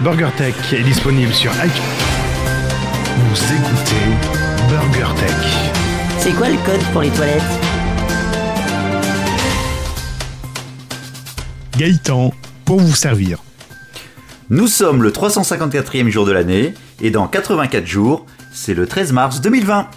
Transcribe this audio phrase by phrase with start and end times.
[0.00, 1.82] BurgerTech est disponible sur iTunes.
[3.16, 4.04] Vous écoutez
[4.68, 5.30] BurgerTech.
[6.18, 7.42] C'est quoi le code pour les toilettes?
[11.78, 12.34] Gaëtan,
[12.66, 13.42] pour vous servir.
[14.50, 19.40] Nous sommes le 354e jour de l'année et dans 84 jours, c'est le 13 mars
[19.40, 19.88] 2020.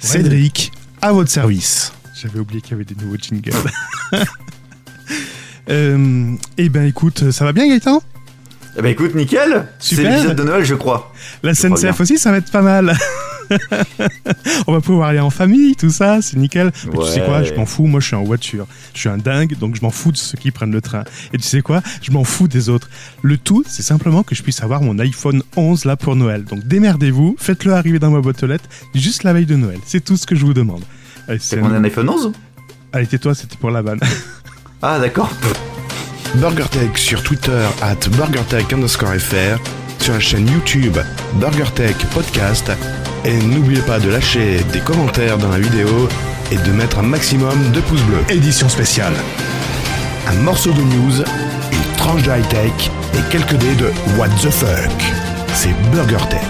[0.00, 0.70] Cédric,
[1.00, 1.92] à votre service.
[2.14, 3.52] J'avais oublié qu'il y avait des nouveaux jingles.
[5.70, 8.02] euh, eh ben écoute, ça va bien Gaëtan?
[8.76, 11.12] Eh ben écoute, nickel C'est l'épisode de Noël, je crois.
[11.42, 11.54] La.
[11.54, 12.96] SNCF aussi, ça va être pas mal.
[14.66, 16.72] On va pouvoir aller en famille, tout ça, c'est nickel.
[16.86, 18.66] Mais tu sais quoi, je m'en fous, moi je suis en voiture.
[18.94, 21.04] Je suis un dingue, donc je m'en fous de ceux qui prennent le train.
[21.34, 22.88] Et tu sais quoi, je m'en fous des autres.
[23.20, 26.44] Le tout, c'est simplement que je puisse avoir mon iPhone 11 là pour Noël.
[26.44, 29.78] Donc démerdez-vous, faites-le arriver dans ma boîte aux lettres, juste la veille de Noël.
[29.84, 30.82] C'est tout ce que je vous demande.
[31.38, 32.32] C'est a un iPhone 11
[32.94, 34.00] Allez, tais-toi, c'était pour la vanne.
[34.84, 35.30] Ah d'accord.
[36.36, 39.58] BurgerTech sur Twitter at BurgerTech underscore FR,
[40.00, 40.96] sur la chaîne YouTube
[41.34, 42.72] BurgerTech Podcast,
[43.24, 46.08] et n'oubliez pas de lâcher des commentaires dans la vidéo
[46.50, 48.24] et de mettre un maximum de pouces bleus.
[48.30, 49.12] Édition spéciale.
[50.26, 51.18] Un morceau de news,
[51.72, 55.02] une tranche de high-tech et quelques dés de What the fuck.
[55.54, 56.40] C'est BurgerTech.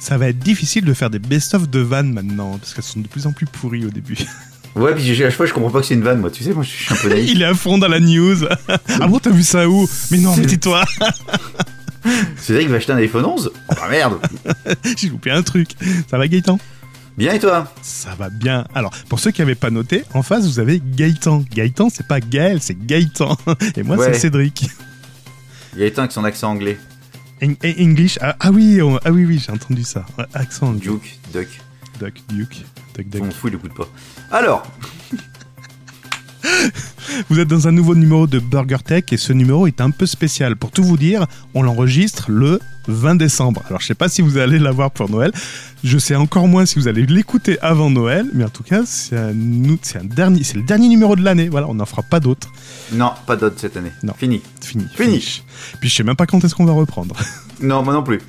[0.00, 3.08] Ça va être difficile de faire des best-of de vannes maintenant, parce qu'elles sont de
[3.08, 4.18] plus en plus pourries au début.
[4.76, 6.30] Ouais, puis à chaque fois, je comprends pas que c'est une vanne, moi.
[6.30, 7.28] Tu sais, moi, je suis un peu naïf.
[7.34, 8.36] Il est à fond dans la news.
[8.68, 9.88] ah bon, t'as vu ça où?
[10.10, 10.84] Mais non, mais C'est- tais-toi.
[12.36, 14.18] Cédric va acheter un iPhone 11 Oh bah merde
[14.96, 15.70] J'ai loupé un truc.
[16.10, 16.58] Ça va Gaëtan?
[17.18, 17.70] Bien et toi?
[17.82, 18.64] Ça va bien.
[18.74, 21.44] Alors, pour ceux qui n'avaient pas noté, en face, vous avez Gaëtan.
[21.52, 23.36] Gaëtan, c'est pas Gaël, c'est Gaëtan.
[23.76, 24.12] Et moi, Ouais.
[24.14, 24.70] c'est Cédric.
[25.76, 26.78] Gaëtan avec son accent anglais.
[27.42, 28.18] En- en- English.
[28.22, 30.06] Ah, ah oui, oh, ah oui, oui, j'ai entendu ça.
[30.32, 30.72] Accent.
[30.72, 31.48] Duke, Duck.
[32.00, 32.64] Duck, Duke.
[33.08, 33.88] Duck, fous, il écoute pas.
[34.30, 34.62] Alors,
[37.28, 40.06] Vous êtes dans un nouveau numéro de Burger Tech et ce numéro est un peu
[40.06, 40.56] spécial.
[40.56, 43.62] Pour tout vous dire, on l'enregistre le 20 décembre.
[43.68, 45.32] Alors je sais pas si vous allez l'avoir pour Noël.
[45.84, 49.16] Je sais encore moins si vous allez l'écouter avant Noël, mais en tout cas c'est
[49.16, 51.48] un, nou- c'est un dernier, c'est le dernier numéro de l'année.
[51.48, 52.50] Voilà, on n'en fera pas d'autres.
[52.92, 53.92] non, pas d'autre cette année.
[54.02, 54.14] Non.
[54.16, 54.40] Fini.
[54.62, 54.86] Fini.
[54.94, 55.08] Fini.
[55.20, 55.42] Finish.
[55.80, 57.16] Puis je sais même pas quand est-ce qu'on va reprendre.
[57.62, 58.20] Non, moi non plus.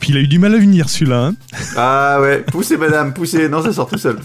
[0.00, 1.26] Puis il a eu du mal à venir celui-là.
[1.26, 1.34] hein.
[1.76, 3.48] Ah ouais, poussez madame, poussez.
[3.48, 4.18] Non, ça sort tout seul.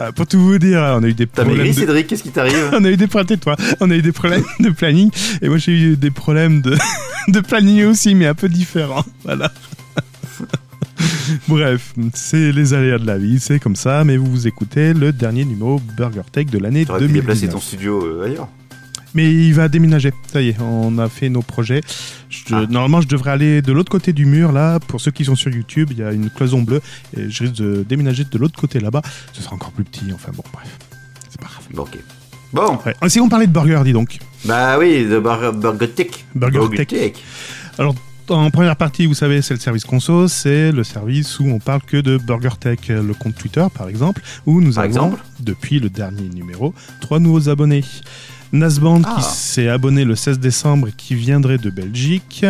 [0.00, 1.58] Euh, pour tout vous dire, on a eu des T'as problèmes.
[1.66, 3.54] maigri, de- Cédric Qu'est-ce qui t'arrive On a eu des problèmes, toi.
[3.80, 5.10] On a eu des problèmes de planning
[5.42, 6.74] et moi j'ai eu des problèmes de,
[7.28, 9.04] de planning aussi, mais un peu différents.
[9.24, 9.52] Voilà.
[11.48, 15.12] Bref, c'est les aléas de la vie, c'est comme ça, mais vous vous écoutez le
[15.12, 17.54] dernier numéro Burger Tech de l'année T'aurais pu déplacer 2019.
[17.54, 18.48] ton studio euh, ailleurs.
[19.14, 21.80] Mais il va déménager, ça y est, on a fait nos projets.
[22.28, 22.66] Je- Ah.
[22.68, 25.50] Normalement, je devrais aller de l'autre côté du mur, là, pour ceux qui sont sur
[25.50, 26.80] YouTube, il y a une cloison bleue,
[27.16, 29.02] et je risque de déménager de l'autre côté là-bas.
[29.32, 30.68] Ce sera encore plus petit, enfin bon, bref,
[31.30, 31.64] c'est pas grave.
[31.72, 31.98] Bon, ok.
[32.52, 33.08] Bon, Ouais.
[33.08, 34.18] Si on parlait de burger, dis donc.
[34.44, 36.08] bah oui, de Burger, Burger Tech.
[36.34, 37.12] Burger Tech.
[37.78, 37.94] Alors,
[38.30, 41.80] en première partie, vous savez, c'est le service conso, c'est le service où on parle
[41.82, 45.88] que de BurgerTech, le compte Twitter par exemple, où nous Par avons, exemple depuis le
[45.88, 47.84] dernier numéro, trois nouveaux abonnés.
[48.52, 49.16] Nasband Ah.
[49.18, 52.44] qui s'est abonné le 16 décembre et qui viendrait de Belgique.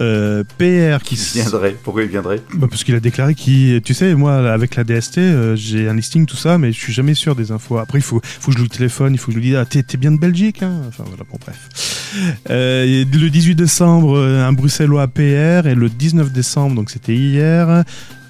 [0.00, 1.76] Euh, PR qui Il viendrait.
[1.82, 2.40] Pourquoi il viendrait?
[2.54, 5.94] Bah, parce qu'il a déclaré qu'il, tu sais, moi avec la DST, euh, j'ai un
[5.94, 7.78] listing tout ça, mais je suis jamais sûr des infos.
[7.78, 9.64] Après, il faut, faut que je lui téléphone, il faut que je lui dise, ah,
[9.64, 11.58] t'es, t'es bien de Belgique, hein Enfin voilà, bon bref.
[12.48, 17.82] Euh, le 18 décembre, un Bruxellois PR, et le 19 décembre, donc c'était hier,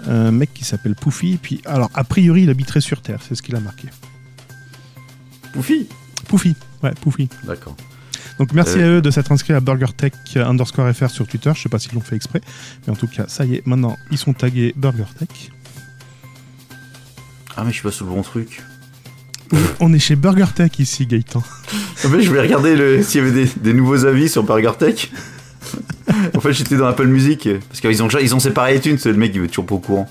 [0.09, 1.35] un mec qui s'appelle Poufi.
[1.35, 3.89] Et puis, alors a priori, il habiterait sur Terre, c'est ce qu'il a marqué.
[5.53, 5.87] Poufi
[6.29, 7.29] Poufi, ouais, Poufi.
[7.45, 7.77] D'accord.
[8.39, 8.83] Donc merci Euh.
[8.85, 11.51] à eux de s'être inscrits à BurgerTech underscore FR sur Twitter.
[11.57, 12.41] Je sais pas s'ils l'ont fait exprès,
[12.87, 15.51] mais en tout cas, ça y est, maintenant ils sont tagués BurgerTech.
[17.57, 18.63] Ah, mais je suis pas sous le bon truc.
[19.81, 21.43] On est chez BurgerTech ici, Gaëtan.
[22.05, 25.11] En fait, je voulais regarder s'il y avait des, des nouveaux avis sur Burger Tech.
[26.37, 27.49] en fait, j'étais dans Apple Music.
[27.69, 29.67] Parce qu'ils ont, déjà- ils ont séparé les thunes, c'est le mec qui veut toujours
[29.67, 30.09] pas au courant.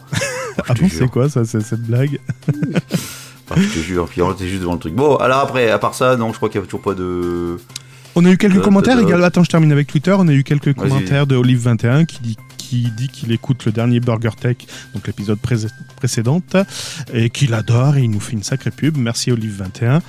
[0.68, 2.20] Ah bon, c'est quoi ça, cette blague?
[3.62, 4.94] je te jure, puis on était juste devant le truc.
[4.96, 7.58] Bon, alors après, à part ça, non, je crois qu'il y a toujours pas de.
[8.16, 9.26] On a eu quelques commentaires euh, également.
[9.26, 10.16] Attends, je termine avec Twitter.
[10.18, 14.02] On a eu quelques commentaires de Olive21 qui dit qui dit qu'il écoute le dernier
[14.02, 14.58] Burger Tech,
[14.94, 15.56] donc l'épisode pré-
[15.96, 16.58] précédente,
[17.14, 18.98] et qu'il adore et il nous fait une sacrée pub.
[18.98, 20.02] Merci Olive21.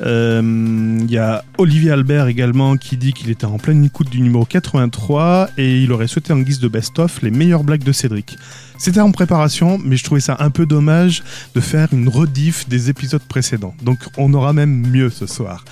[0.00, 4.20] Euh, Il y a Olivier Albert également qui dit qu'il était en pleine écoute du
[4.22, 8.38] numéro 83 et il aurait souhaité en guise de best-of les meilleures blagues de Cédric.
[8.78, 11.22] C'était en préparation, mais je trouvais ça un peu dommage
[11.54, 13.74] de faire une rediff des épisodes précédents.
[13.82, 15.64] Donc on aura même mieux ce soir.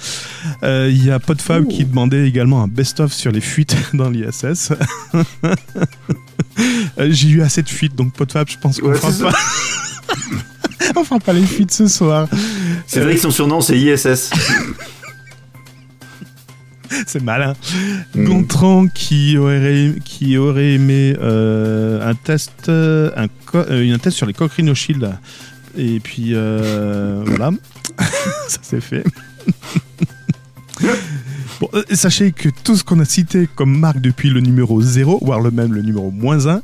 [0.63, 4.73] Euh, Il y a Podfab qui demandait également un best-of sur les fuites dans l'ISS.
[7.01, 10.95] Euh, J'ai eu assez de fuites, donc Podfab, je pense qu'on Ouais, fera c'est pas.
[11.01, 12.29] on fera pas les fuites ce soir.
[12.87, 14.31] C'est vrai que son surnom, c'est ISS.
[17.07, 17.55] C'est malin.
[18.15, 18.25] Mm.
[18.25, 24.27] Gontran qui aurait, qui aurait aimé euh, un test, euh, un, euh, un test sur
[24.27, 25.11] les coques Rhino Shield.
[25.77, 27.51] Et puis euh, voilà,
[28.49, 29.05] ça c'est fait.
[31.61, 35.41] Bon, sachez que tout ce qu'on a cité comme marque depuis le numéro 0, voire
[35.41, 36.63] le même le numéro moins 1,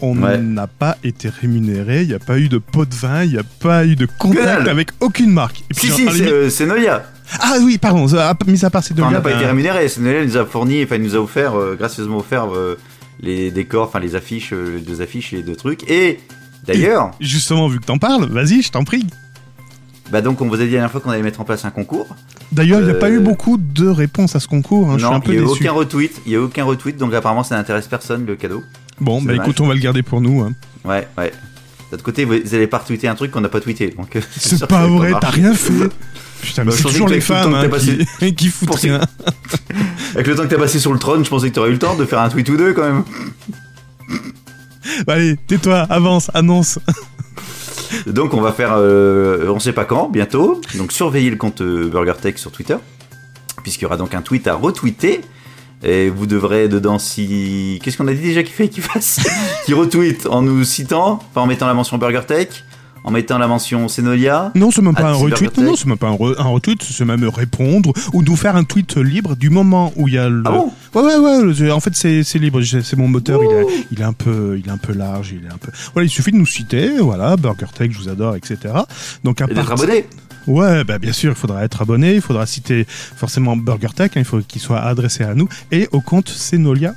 [0.00, 0.38] on Ouais.
[0.38, 3.38] n'a pas été rémunéré, il n'y a pas eu de pot de vin, il n'y
[3.38, 5.60] a pas eu de contact avec aucune marque.
[5.70, 7.04] Et puis, Si, si, c'est euh, c'est Noia.
[7.40, 8.06] Ah oui, pardon,
[8.46, 9.88] mis à part ces deux Enfin, on n'a pas été rémunéré.
[9.88, 12.78] C'est Noia nous a fourni, enfin, il nous a offert, euh, gracieusement offert euh,
[13.20, 15.88] les décors, enfin, les affiches, euh, les deux affiches et les deux trucs.
[15.90, 16.20] Et
[16.66, 19.06] d'ailleurs, Justement, vu que t'en parles, vas-y, je t'en prie.
[20.12, 21.70] bah donc, on vous a dit la dernière fois qu'on allait mettre en place un
[21.70, 22.06] concours.
[22.52, 24.98] D'ailleurs, il n'y a Euh, pas eu beaucoup de réponses à ce concours, hein, je
[25.04, 25.62] suis non, un peu il n'y a déçu.
[25.64, 26.20] aucun retweet.
[26.26, 28.62] Il y a aucun retweet, donc apparemment, ça n'intéresse personne le cadeau.
[29.00, 29.46] Bon, bah dommage.
[29.48, 30.42] écoute, on va le garder pour nous.
[30.42, 30.52] hein.
[30.84, 31.32] Ouais, ouais.
[31.90, 33.94] D'autre côté, vous allez pas retweeter un truc qu'on n'a pas tweeté.
[33.96, 35.88] Donc, euh, C'est pas vrai, t'as rien fait.
[36.42, 37.68] Putain, mais Bah, c'est toujours les le femmes que hein,
[38.18, 39.00] t'as qui, qui foutent Pensez- rien.
[40.14, 41.78] Avec le temps que t'as passé sur le trône, je pensais que t'aurais eu le
[41.78, 43.04] temps de faire un tweet ou deux quand même.
[45.06, 46.78] Bah, allez, tais-toi, avance, annonce.
[48.06, 50.60] Donc on va faire, euh, on sait pas quand, bientôt.
[50.76, 52.76] Donc surveillez le compte euh, BurgerTech sur Twitter,
[53.62, 55.20] puisqu'il y aura donc un tweet à retweeter.
[55.86, 57.78] Et vous devrez dedans si...
[57.82, 59.20] Qu'est-ce qu'on a dit déjà qu'il fait qu'il fasse
[59.66, 62.64] Qui retweet en nous citant, enfin en mettant la mention BurgerTech,
[63.06, 64.50] en mettant la mention Senolia.
[64.54, 65.56] Non, c'est même pas un retweet.
[65.58, 68.64] Non, c'est même pas un, re- un retweet, c'est même répondre ou nous faire un
[68.64, 70.42] tweet libre du moment où il y a le.
[70.44, 70.72] Ah bon?
[70.94, 71.70] Ouais, ouais, ouais.
[71.70, 72.60] En fait, c'est libre.
[72.62, 73.40] C'est mon moteur.
[73.42, 75.32] Il est, il est un peu, il est un peu large.
[75.32, 75.70] Il est un peu.
[75.94, 76.98] Voilà, il suffit de nous citer.
[76.98, 78.58] Voilà, BurgerTech, je vous adore, etc.
[79.24, 80.06] Donc à Et part- abonné
[80.46, 84.24] Ouais, bah bien sûr, il faudra être abonné, il faudra citer forcément BurgerTech, hein, il
[84.24, 86.94] faut qu'il soit adressé à nous, et au compte Senolia,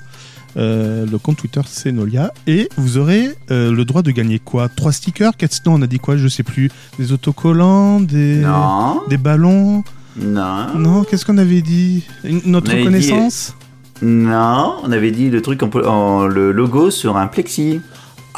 [0.57, 4.69] euh, le compte Twitter Senolia, et vous aurez euh, le droit de gagner quoi?
[4.69, 5.35] Trois stickers?
[5.37, 6.17] Quatre Non, on a dit quoi?
[6.17, 6.69] Je sais plus.
[6.97, 9.83] Des autocollants Des, Non, des ballons?
[10.19, 12.03] Non, Non, qu'est-ce qu'on avait dit?
[12.23, 13.55] Une- Notre dit- reconnaissance?
[14.01, 14.75] Non.
[14.83, 17.81] On avait dit le truc, en, en- le logo sur un plexi.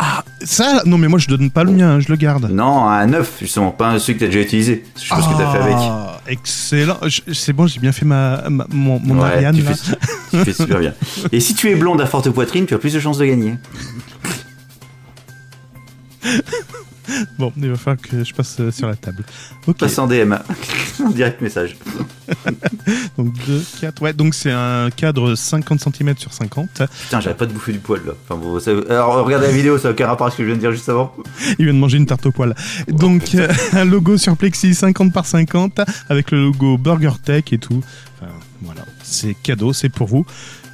[0.04, 2.50] Ah, ça Non, mais moi je donne pas le mien, hein, je le garde.
[2.52, 4.84] Non, un neuf justement, pas un celui que t'as déjà utilisé.
[5.00, 5.76] Je pas ce que t'as fait avec.
[5.78, 6.98] Ah, Excellent.
[7.32, 9.56] C'est bon, j'ai bien fait ma, ma- mon, mon Ouais, Ariane.
[9.56, 9.74] tu là.
[9.76, 9.96] fais,
[10.32, 10.94] tu fais super bien.
[11.32, 13.58] Et si tu es blonde à forte poitrine, tu as plus de chances de gagner.
[17.40, 19.24] Bon, il va falloir que je passe euh, sur la table.
[19.68, 19.78] Ok.
[19.78, 20.34] Passe en DM,
[21.06, 21.76] en direct message.
[23.18, 26.70] Donc 2, 4, ouais, donc c'est un cadre 50 cm sur 50.
[26.70, 28.14] Putain, j'avais pas de bouffer du poil là.
[28.28, 30.48] Enfin, bon, ça- Alors, regardez la vidéo, ça n'a aucun rapport à ce que je
[30.48, 31.14] viens de dire juste avant.
[31.60, 32.56] Il vient de manger une tarte au poil.
[32.88, 37.58] Donc euh, un logo sur plexi 50 par 50 avec le logo Burger Tech et
[37.58, 37.82] tout.
[38.22, 38.32] Enfin,
[38.62, 38.82] voilà,
[39.12, 40.26] c'est cadeau, c'est pour vous.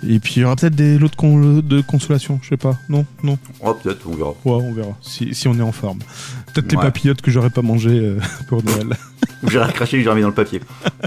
[0.08, 2.78] Et puis il y aura peut-être des lots de, con- de consolation, je sais pas.
[2.88, 3.38] Non, non.
[3.62, 4.30] Oh, peut-être, on verra.
[4.46, 6.00] Ouais, on verra si, si on est en forme.
[6.54, 8.90] Peut-être les papillotes que j'aurais pas mangé euh, pour Noël.
[9.44, 10.62] Ou J'ai recraché, j'ai remis dans le papier.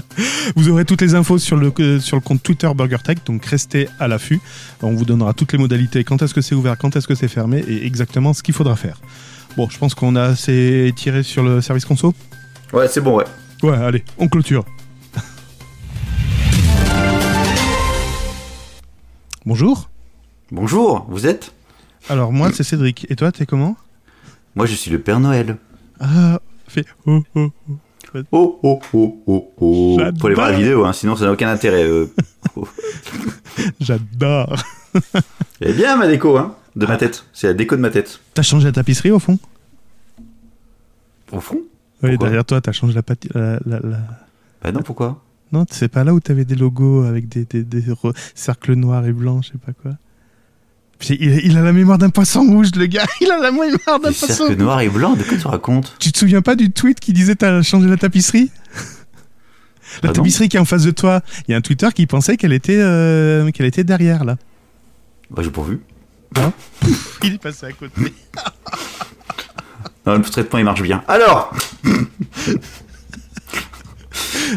[0.57, 3.87] Vous aurez toutes les infos sur le, euh, sur le compte Twitter BurgerTech, donc restez
[3.99, 4.41] à l'affût.
[4.81, 7.27] On vous donnera toutes les modalités, quand est-ce que c'est ouvert, quand est-ce que c'est
[7.29, 8.99] fermé et exactement ce qu'il faudra faire.
[9.55, 12.13] Bon, je pense qu'on a assez tiré sur le service conso.
[12.73, 13.25] Ouais, c'est bon, ouais.
[13.63, 14.65] Ouais, allez, on clôture.
[19.45, 19.89] Bonjour.
[20.51, 21.53] Bonjour, vous êtes?
[22.09, 23.07] Alors moi, c'est Cédric.
[23.09, 23.75] Et toi, t'es comment?
[24.55, 25.57] Moi, je suis le Père Noël.
[25.99, 27.49] Ah, fais oh oh.
[28.31, 29.95] Oh, oh, oh, oh, oh.
[29.99, 30.19] J'adore.
[30.19, 31.83] Faut aller voir la vidéo, hein, sinon ça n'a aucun intérêt.
[31.85, 32.13] euh.
[32.55, 32.67] Oh.
[33.79, 34.55] J'adore.
[35.61, 37.25] Est bien ma déco, hein, de ma tête.
[37.31, 38.19] C'est la déco de ma tête.
[38.33, 39.39] T'as changé la tapisserie au fond?
[41.31, 41.59] Au fond?
[42.03, 42.17] Oui, Pourquoi?
[42.27, 43.99] derrière toi, t'as changé la, pati- la, la- la-
[44.61, 45.23] Bah non, pourquoi?
[45.51, 47.83] Non, c'est pas là où t'avais des logos avec des, des, des
[48.35, 49.91] cercles noirs et blancs, je sais pas quoi.
[50.97, 53.05] Puis il, il a la mémoire d'un poisson rouge, le gars.
[53.21, 54.57] Il a la mémoire d'un poisson rouge.
[54.57, 55.95] noirs et blancs, de quoi tu racontes?
[55.99, 58.51] Tu te souviens pas du tweet qui disait t'as changé la tapisserie?
[60.03, 61.21] La Ah tapisserie qui est en face de toi.
[61.47, 64.37] Il y a un Twitter qui pensait qu'elle était, euh, qu'elle était derrière, là.
[65.31, 65.81] Bah, j'ai pas vu.
[67.23, 68.13] Il est passé à côté.
[70.05, 71.03] Non, le traitement il marche bien.
[71.07, 71.53] Alors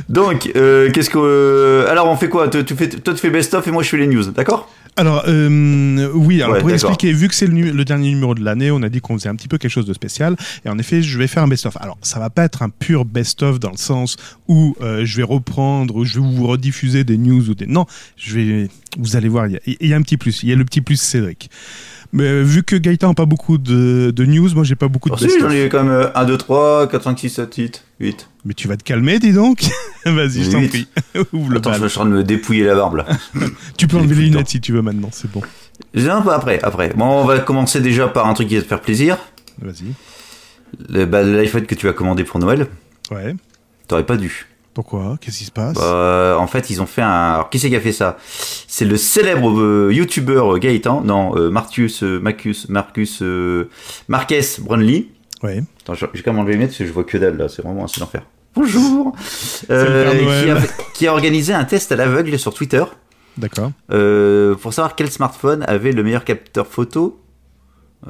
[0.08, 1.18] Donc, euh, qu'est-ce que.
[1.18, 2.48] euh, alors, on fait quoi?
[2.48, 4.68] Toi tu, fais, toi, tu fais best-of et moi, je fais les news, d'accord?
[4.96, 8.70] Alors, euh, oui, alors Ouais, pour expliquer, vu que c'est le, dernier numéro de l'année,
[8.70, 10.36] on a dit qu'on faisait un petit peu quelque chose de spécial.
[10.64, 11.76] Et en effet, je vais faire un best-of.
[11.80, 14.16] Alors, ça va pas être un pur best-of dans le sens
[14.46, 17.66] où euh, je vais reprendre, ou je vais vous rediffuser des news ou des.
[17.66, 18.68] Non, je vais.
[18.96, 20.44] Vous allez voir, il y a- il y, a un petit plus.
[20.44, 21.50] Il y a le petit plus Cédric.
[22.14, 25.16] Mais vu que Gaëtan n'a pas beaucoup de, de news, moi j'ai pas beaucoup de
[25.16, 28.28] Alors, si, j'en ai quand même 1, 2, 3, 4, 5, 6, 7, 8, 8.
[28.44, 29.64] Mais tu vas te calmer, dis donc.
[30.06, 30.86] Vas-y, je t'en prie.
[31.32, 33.06] Ouvre le Attends, je suis en train de me dépouiller la barbe là.
[33.76, 35.42] Tu peux enlever les le lunettes si tu veux maintenant, c'est bon.
[35.92, 36.90] J'ai un peu après, après.
[36.94, 39.18] Bon, on va commencer déjà par un truc qui va te faire plaisir.
[39.60, 39.92] Vas-y.
[40.88, 42.68] Le, bah, l'iPhone que tu as commandé pour Noël.
[43.10, 43.34] Ouais.
[43.88, 44.46] T'aurais pas dû.
[44.74, 45.16] Pourquoi?
[45.20, 45.76] Qu'est-ce qui se passe?
[45.76, 47.34] Bah, en fait, ils ont fait un.
[47.34, 48.16] Alors, qui c'est qui a fait ça?
[48.66, 53.68] C'est le célèbre euh, youtubeur Gaëtan, non, euh, Marcus, euh, Marcus, Marcus, euh,
[54.08, 55.06] Marques Brunley.
[55.42, 55.62] Ouais.
[55.82, 57.48] Attends, je- j'ai quand même enlevé les lunettes parce que je vois que dalle là,
[57.48, 58.22] c'est vraiment assez l'enfer.
[58.56, 59.12] Bonjour
[59.66, 60.58] qui, a, Noël.
[60.94, 62.84] qui a organisé un test à l'aveugle sur Twitter
[63.36, 63.72] D'accord.
[63.92, 67.20] euh, pour savoir quel smartphone avait le meilleur capteur photo.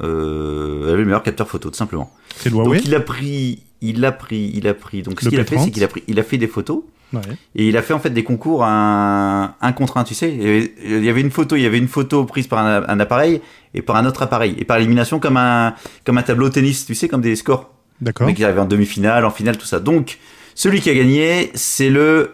[0.03, 2.11] Euh, avait le meilleur capteur photo, tout simplement.
[2.37, 5.01] C'est le Huawei Donc il a pris, il a pris, il a pris.
[5.01, 5.63] Donc ce qu'il a fait, P30.
[5.65, 7.21] c'est qu'il a pris, il a fait des photos Ouais.
[7.55, 10.33] et il a fait en fait des concours un, un contre un, tu sais.
[10.33, 12.59] Il y avait- il y avait une photo, il y avait une photo prise par
[12.59, 13.41] un, un appareil
[13.73, 15.75] et par un autre appareil et par élimination comme un
[16.05, 17.71] comme un tableau tennis, tu sais, comme des scores.
[18.01, 18.27] D'accord.
[18.27, 19.79] Mec qui arrive en demi-finale, en finale, tout ça.
[19.79, 20.17] Donc
[20.55, 22.31] celui qui a gagné, c'est le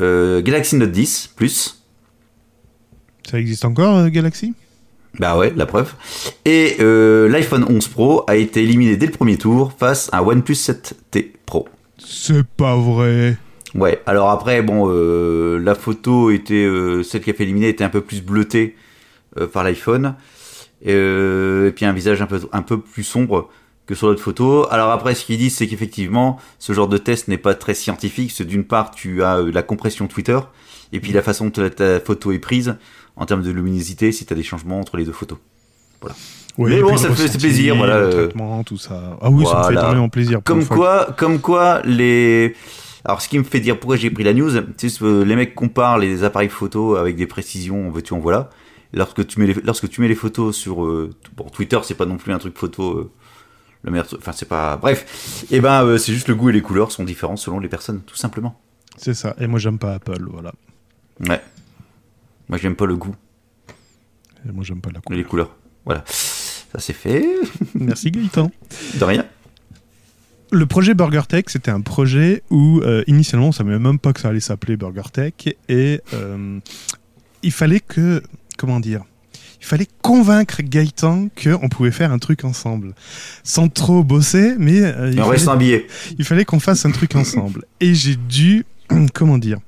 [0.00, 1.84] euh, Galaxy Note 10 Plus.
[3.30, 4.54] Ça existe encore, euh, Galaxy?
[5.18, 5.94] Bah ouais, la preuve.
[6.44, 10.22] Et euh, l'iPhone 11 Pro a été éliminé dès le premier tour face à un
[10.22, 11.68] OnePlus 7T Pro.
[11.98, 13.36] C'est pas vrai.
[13.74, 17.84] Ouais, alors après, bon, euh, la photo était, euh, celle qui a fait éliminer était
[17.84, 18.76] un peu plus bleutée
[19.52, 20.16] par l'iPhone.
[20.82, 23.48] Et puis un visage un peu, un peu plus sombre
[23.86, 24.66] que sur l'autre photo.
[24.70, 28.32] Alors après, ce qu'ils disent, c'est qu'effectivement, ce genre de test n'est pas très scientifique.
[28.32, 30.38] C'est d'une part, tu as la compression Twitter,
[30.92, 32.76] et puis la façon dont ta photo est prise,
[33.16, 35.38] en termes de luminosité, si tu as des changements entre les deux photos.
[36.58, 38.10] Ouais, Mais bon, ça fait plaisir, voilà, Le euh.
[38.24, 39.18] traitement, tout ça.
[39.20, 39.80] Ah oui, ça me fait Voilà.
[39.82, 40.40] énormément plaisir.
[40.44, 42.54] Comme fois quoi, comme quoi, les.
[43.04, 45.36] Alors, ce qui me fait dire pourquoi j'ai pris la news, tu sais, euh, les
[45.36, 48.50] mecs comparent les appareils photo avec des précisions, veux-tu, en voilà.
[48.92, 52.04] Lorsque tu mets les, lorsque tu mets les photos sur euh, bon, Twitter, c'est pas
[52.06, 52.98] non plus un truc photo.
[52.98, 53.10] euh,
[53.82, 54.76] le meilleur, enfin, c'est pas.
[54.76, 57.68] Bref, et ben, euh, c'est juste le goût et les couleurs sont différents selon les
[57.68, 58.60] personnes, tout simplement.
[58.94, 59.34] que- C'est ça.
[59.40, 60.52] Et moi, j'aime pas Apple, voilà.
[61.26, 61.40] Ouais.
[62.50, 63.14] Moi, j'aime pas le goût
[64.46, 65.18] Et moi, j'aime pas la et couleur.
[65.18, 65.56] les couleurs.
[65.84, 66.04] Voilà.
[66.06, 67.24] Ça c'est fait.
[67.74, 68.50] Merci Gaëtan.
[68.98, 69.24] De rien.
[70.52, 74.28] Le projet BurgerTech, c'était un projet où euh, initialement, on savait même pas que ça
[74.28, 76.58] allait s'appeler BurgerTech et euh,
[77.44, 78.20] il fallait que,
[78.58, 79.04] comment dire,
[79.60, 82.94] il fallait convaincre Gaëtan qu'on pouvait faire un truc ensemble,
[83.44, 85.86] sans trop bosser, mais euh, il, Et fallait, un billet.
[86.18, 87.64] il fallait qu'on fasse un truc ensemble.
[87.78, 88.64] Et j'ai dû,
[89.14, 89.58] comment dire,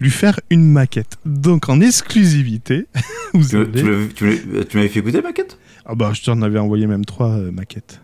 [0.00, 1.18] lui faire une maquette.
[1.24, 2.86] Donc en exclusivité,
[3.34, 5.58] vous Tu, allez- tu m'avais fait écouter ma quête
[5.90, 8.02] ah bah je t'en avais envoyé même trois euh, maquettes.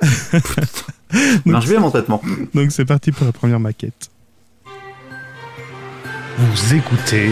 [1.44, 2.22] Marche bien mon traitement.
[2.54, 4.08] Donc c'est parti pour la première maquette.
[6.38, 7.30] Vous écoutez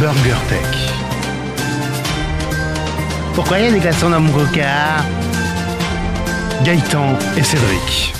[0.00, 0.92] Burger Tech.
[3.36, 5.04] Pourquoi il y a des glaçons dans mon coca?
[6.64, 8.12] Gaëtan et Cédric.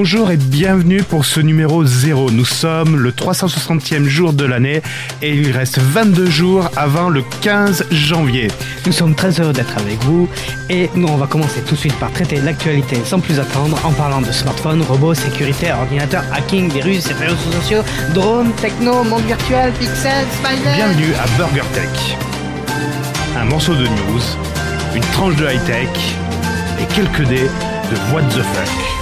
[0.00, 2.30] Bonjour et bienvenue pour ce numéro 0.
[2.30, 4.80] Nous sommes le 360e jour de l'année
[5.22, 8.46] et il reste 22 jours avant le 15 janvier.
[8.86, 10.28] Nous sommes très heureux d'être avec vous
[10.70, 13.90] et nous on va commencer tout de suite par traiter l'actualité sans plus attendre en
[13.90, 17.82] parlant de smartphones, robots, sécurité, ordinateurs, hacking, virus, réseaux sociaux,
[18.14, 20.76] drones, techno, monde virtuel, pixels, smiley.
[20.76, 22.16] Bienvenue à Burger Tech.
[23.36, 24.22] Un morceau de news,
[24.94, 25.88] une tranche de high-tech
[26.80, 27.48] et quelques dés
[27.90, 28.97] de what the fuck.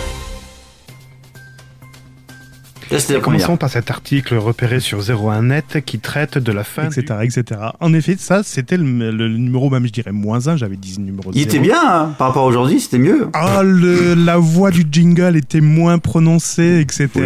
[3.22, 7.60] Commençons par cet article repéré sur 01net qui traite de la fin du- etc., etc.
[7.80, 10.56] En effet, ça, c'était le, le numéro même, je dirais, moins 1.
[10.56, 11.48] J'avais dit numéro Il 0.
[11.48, 13.28] était bien hein, par rapport à aujourd'hui, c'était mieux.
[13.32, 17.08] Ah, le- la voix du jingle était moins prononcée, etc.
[17.16, 17.22] Oui,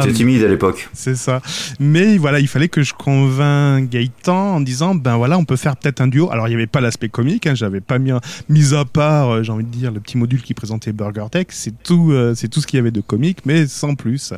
[0.00, 0.88] t'étais timide à l'époque.
[0.94, 1.40] C'est ça.
[1.78, 5.76] Mais voilà, il fallait que je convainc Gaëtan en disant, ben voilà, on peut faire
[5.76, 6.30] peut-être un duo.
[6.30, 8.12] Alors, il n'y avait pas l'aspect comique, hein, j'avais pas mis,
[8.48, 11.46] mis à part, euh, j'ai envie de dire, le petit module qui présentait Burger Tech.
[11.50, 14.32] C'est tout, euh, c'est tout ce qu'il y avait de comique, mais sans plus.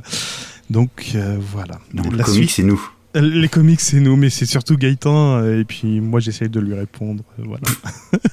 [0.71, 1.79] Donc, euh, voilà.
[1.95, 2.81] La comique, suite- c'est nous.
[3.17, 5.37] Euh, Les comics, c'est nous, mais c'est surtout Gaëtan.
[5.39, 7.23] euh, et puis moi, j'essaye de lui répondre.
[7.39, 7.63] Voilà.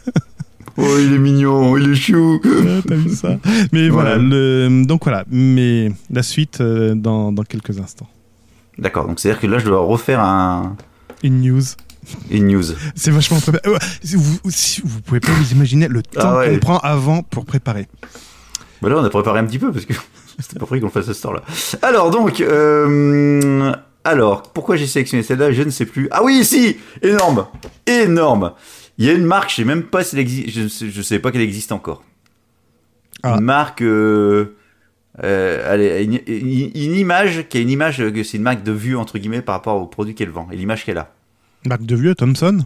[0.78, 2.40] Oh, il est mignon, il est chou.
[2.88, 3.38] T'as vu ça?
[3.74, 4.16] Mais voilà.
[4.18, 5.26] Le, donc voilà.
[5.30, 8.08] Mais la suite dans, dans quelques instants.
[8.78, 10.78] D'accord, donc c'est-à-dire que là, je dois refaire un...
[11.24, 11.62] Une news.
[12.32, 12.64] une news.
[12.96, 13.78] C'est vachement préparé.
[14.06, 14.40] Vous,
[14.86, 16.54] vous pouvez pas vous imaginer le temps Ah ouais.
[16.54, 17.88] qu'on prend avant pour préparer.
[18.82, 19.94] Bah là, on a préparé un petit peu parce que
[20.40, 21.44] c'était pas prévu qu'on fasse à ce temps-là.
[21.82, 23.74] Alors, donc, euh...
[24.04, 26.08] alors, pourquoi j'ai sélectionné celle-là Je ne sais plus.
[26.12, 27.48] Ah oui, si Énorme
[27.86, 28.54] Énorme
[28.98, 31.20] Il y a une marque, je sais même pas si elle existe, je, je sais
[31.20, 32.04] pas qu'elle existe encore.
[33.24, 33.36] Ah.
[33.38, 34.56] Une marque, euh...
[35.24, 38.96] euh, allez, une, une- une image qui a une image, c'est une marque de vue
[38.98, 41.14] entre guillemets par rapport au produit qu'elle vend et l'image qu'elle a.
[41.66, 42.66] Marc de vieux, Thomson,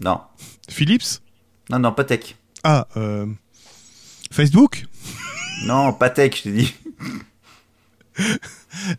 [0.00, 0.20] Non,
[0.68, 1.20] Philips?
[1.70, 2.36] non, non, pas tech.
[2.62, 3.26] Ah, euh,
[4.30, 4.84] Facebook?
[5.66, 6.74] Non, pas tech, je t'ai dit.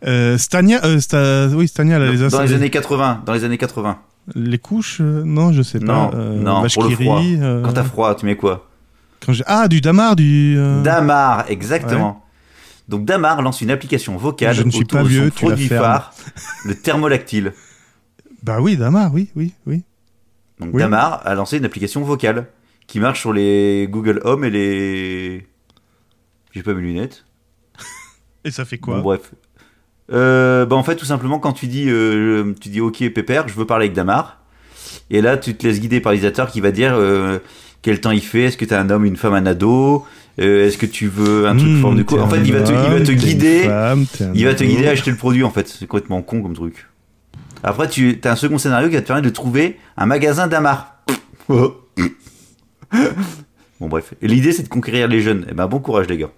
[0.06, 0.80] Euh, Stania.
[0.84, 1.98] euh, Sta- oui, Stania.
[1.98, 3.98] là, les, Dans les années 80, dans les années 80.
[4.34, 4.98] les couches.
[5.00, 6.10] euh, non, je sais pas.
[6.14, 7.20] non, vache pour le froid.
[7.64, 8.68] Quand t'as froid, tu mets quoi?
[9.24, 10.56] Quand Ah, du damar, du.
[10.82, 12.20] Damar, exactement.
[12.88, 15.68] Donc Damar lance une application vocale Je ne suis autour pas de vieux, son produit
[15.68, 16.12] phare,
[16.66, 17.52] le thermolactyle.
[18.42, 19.84] Bah oui, Damar, oui, oui, oui.
[20.60, 20.82] Donc Oui.
[20.82, 22.46] Damar a lancé une application vocale
[22.86, 25.46] qui marche sur les Google Home et les...
[26.52, 27.24] J'ai pas mes lunettes.
[28.44, 29.32] Et ça fait quoi Bon, bref.
[30.12, 33.54] Euh, bah en fait tout simplement quand tu dis euh, tu dis ok pépère je
[33.54, 34.42] veux parler avec Damar.
[35.10, 37.38] Et là tu te laisses guider par l'utilisateur qui va dire euh,
[37.80, 40.04] quel temps il fait est-ce que t'es un homme une femme un ado
[40.36, 42.60] est-ce que tu veux un truc Mmh, forme de quoi en t'es fait il va
[42.60, 45.50] te il va te guider femme, il va te guider à acheter le produit en
[45.50, 45.68] fait.
[45.68, 46.86] C'est complètement con comme truc.
[47.62, 50.98] Après tu as un second scénario qui va te permettre de trouver un magasin Damar.
[53.80, 54.14] Bon bref.
[54.22, 55.46] Et l'idée c'est de conquérir les jeunes.
[55.50, 56.30] Et ben bon courage les gars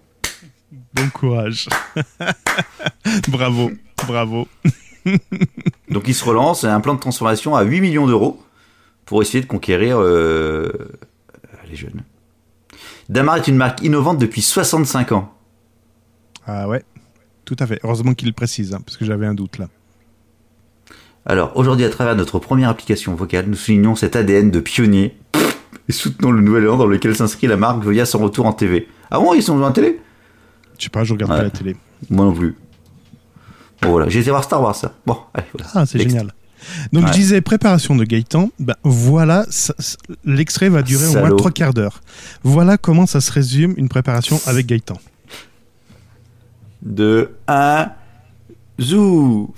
[0.97, 1.69] Bon courage.
[3.29, 3.71] bravo,
[4.07, 4.49] bravo.
[5.91, 8.43] Donc il se relance, un plan de transformation à 8 millions d'euros
[9.05, 10.73] pour essayer de conquérir euh,
[11.69, 12.03] les jeunes.
[13.09, 15.33] Damar est une marque innovante depuis 65 ans.
[16.47, 16.83] Ah ouais,
[17.45, 17.79] tout à fait.
[17.83, 19.69] Heureusement qu'il le précise, hein, parce que j'avais un doute là.
[21.26, 25.17] Alors aujourd'hui à travers notre première application vocale, nous soulignons cet ADN de pionnier
[25.88, 28.88] et soutenons le nouvel élan dans lequel s'inscrit la marque via son retour en TV.
[29.11, 30.00] Ah bon, ils sont en télé?
[30.78, 31.38] Je sais pas, je regarde Ouais.
[31.38, 31.76] pas la télé.
[32.11, 32.54] Moi non plus.
[33.83, 34.95] Bon voilà, j'ai été voir Star Wars ça.
[35.06, 35.71] Bon, allez, voilà.
[35.75, 36.33] Ah, c'est génial.
[36.92, 37.09] Donc Ouais.
[37.09, 39.47] je disais préparation de Gaëtan, ben voilà,
[40.25, 42.00] l'extrait va durer au moins trois quarts d'heure.
[42.42, 44.99] Voilà comment ça se résume une préparation avec Gaëtan.
[46.83, 47.88] De 1
[48.80, 49.52] zou.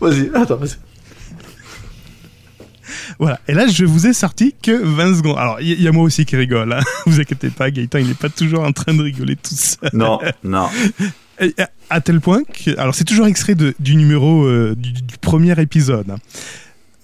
[0.00, 0.76] Vas-y, attends, vas-y.
[3.18, 5.38] Voilà, et là je vous ai sorti que 20 secondes.
[5.38, 6.80] Alors il y, y a moi aussi qui rigole, hein.
[7.06, 9.90] vous inquiétez pas, Gaëtan il n'est pas toujours en train de rigoler tout seul.
[9.92, 10.68] Non, non.
[11.40, 14.92] Et à- à tel point que, alors c'est toujours extrait de- du numéro euh, du,
[14.92, 16.10] du premier épisode.
[16.10, 16.16] hein.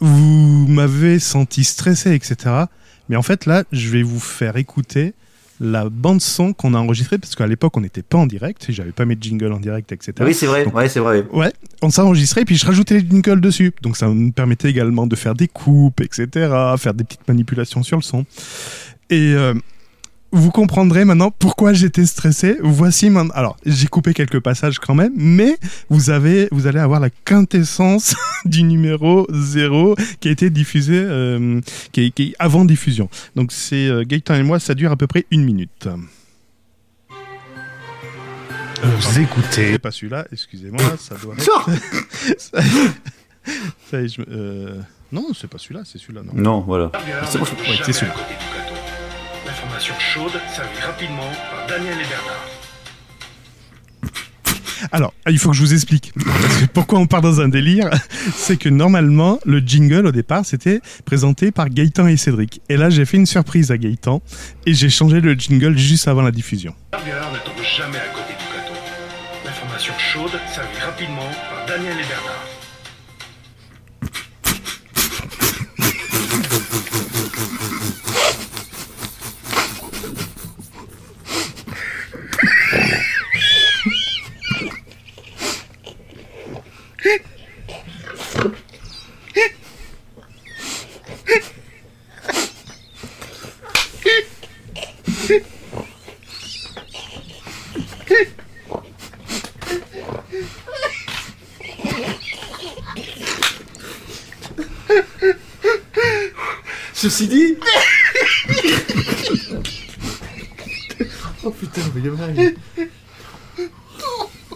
[0.01, 2.37] Vous m'avez senti stressé, etc.
[3.09, 5.15] Mais en fait là, je vais vous faire écouter
[5.65, 8.93] la bande son qu'on a enregistrée parce qu'à l'époque on n'était pas en direct, j'avais
[8.93, 10.13] pas mes jingles en direct, etc.
[10.21, 11.25] Oui, c'est vrai, ouais, c'est vrai.
[11.33, 13.73] Ouais, on s'est enregistré et puis je rajoutais les jingles dessus.
[13.83, 16.29] Donc ça me permettait également de faire des coupes, etc.,
[16.79, 18.25] faire des petites manipulations sur le son.
[19.11, 19.55] Et euh,
[20.35, 22.59] vous comprendrez maintenant pourquoi j'étais stressé.
[22.61, 23.33] Voici maintenant.
[23.35, 25.57] Alors j'ai coupé quelques passages quand même, mais
[25.89, 31.61] vous avez, vous allez avoir la quintessence du numéro 0 qui a été diffusé, euh,
[31.93, 33.09] qui, est, qui est avant diffusion.
[33.37, 35.89] Donc c'est euh, Gaëtan et moi, ça dure à peu près une minute.
[38.83, 41.71] Vous écoutez C'est pas celui-là, excusez-moi, ça doit être.
[43.91, 44.81] ça, je euh,
[45.13, 46.33] Non, c'est pas celui-là, c'est celui-là, non.
[46.35, 46.91] Non, voilà.
[47.31, 48.15] C'est bon, ouais, c'est celui-là.
[49.47, 52.45] L'information chaude, servie rapidement par Daniel et Bernard.
[54.93, 56.13] Alors, il faut que je vous explique.
[56.15, 57.91] Parce que pourquoi on part dans un délire?
[58.35, 62.61] C'est que normalement, le jingle au départ, c'était présenté par Gaëtan et Cédric.
[62.69, 64.23] Et là, j'ai fait une surprise à Gaëtan
[64.67, 66.75] et j'ai changé le jingle juste avant la diffusion.
[66.93, 68.75] Burger ne tombe jamais à côté du gâteau.
[69.45, 72.54] L'information chaude, servie rapidement par Daniel et Bernard.
[107.05, 107.59] Ceci dit.
[111.45, 112.55] oh putain, mais il y a mal.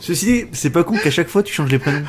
[0.00, 2.06] Ceci dit, c'est pas con qu'à chaque fois tu changes les prénoms.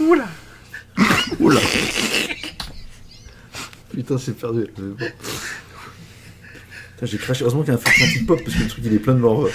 [0.00, 0.28] Oula
[1.38, 1.60] Oula
[3.94, 4.66] Putain, c'est perdu.
[4.76, 4.96] Bon.
[7.04, 7.42] J'ai craché.
[7.42, 9.18] Heureusement qu'il y a un feu anti-pop parce que le truc il est plein de
[9.18, 9.48] morts.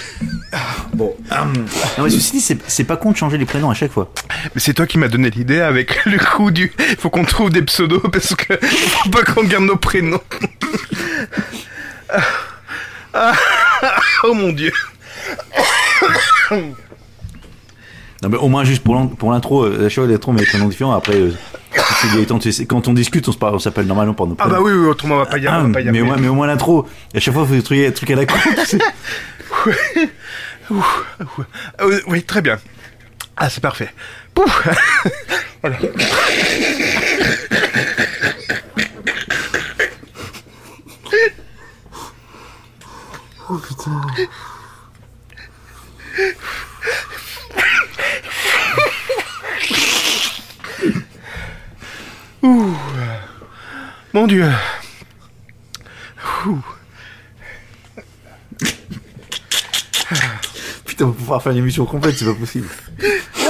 [0.92, 1.16] Bon.
[1.30, 4.12] Non, mais ceci dit, c'est- c'est pas con de changer les prénoms à chaque fois.
[4.54, 6.72] Mais c'est toi qui m'as donné l'idée avec le coup du.
[6.98, 10.20] Faut qu'on trouve des pseudos parce que faut pas qu'on garde nos prénoms.
[13.14, 13.32] Ah,
[13.82, 14.72] ah, oh mon dieu.
[18.22, 20.68] Non, mais au moins juste pour l'intro, euh, la chevalier d'électron, mais avec un nom
[20.68, 20.92] différent.
[20.92, 21.32] Après, euh,
[22.66, 25.26] quand on discute, on s'appelle normalement par nos Ah bah oui, oui autrement on va
[25.26, 25.84] pas y ah, arriver.
[25.92, 28.16] Mais, ouais, mais, au moins l'intro, à chaque fois, il faut trouver un truc à
[28.16, 28.34] la con.
[31.80, 32.58] Euh, oui, très bien.
[33.34, 33.88] Ah, c'est parfait.
[34.34, 34.68] Pouf
[35.62, 35.78] Voilà.
[43.48, 44.02] Oh putain.
[52.48, 52.74] Ouh.
[54.14, 54.50] Mon Dieu.
[56.46, 56.58] Ouh.
[60.86, 62.66] Putain, on va pouvoir faire une émission complète, c'est pas possible.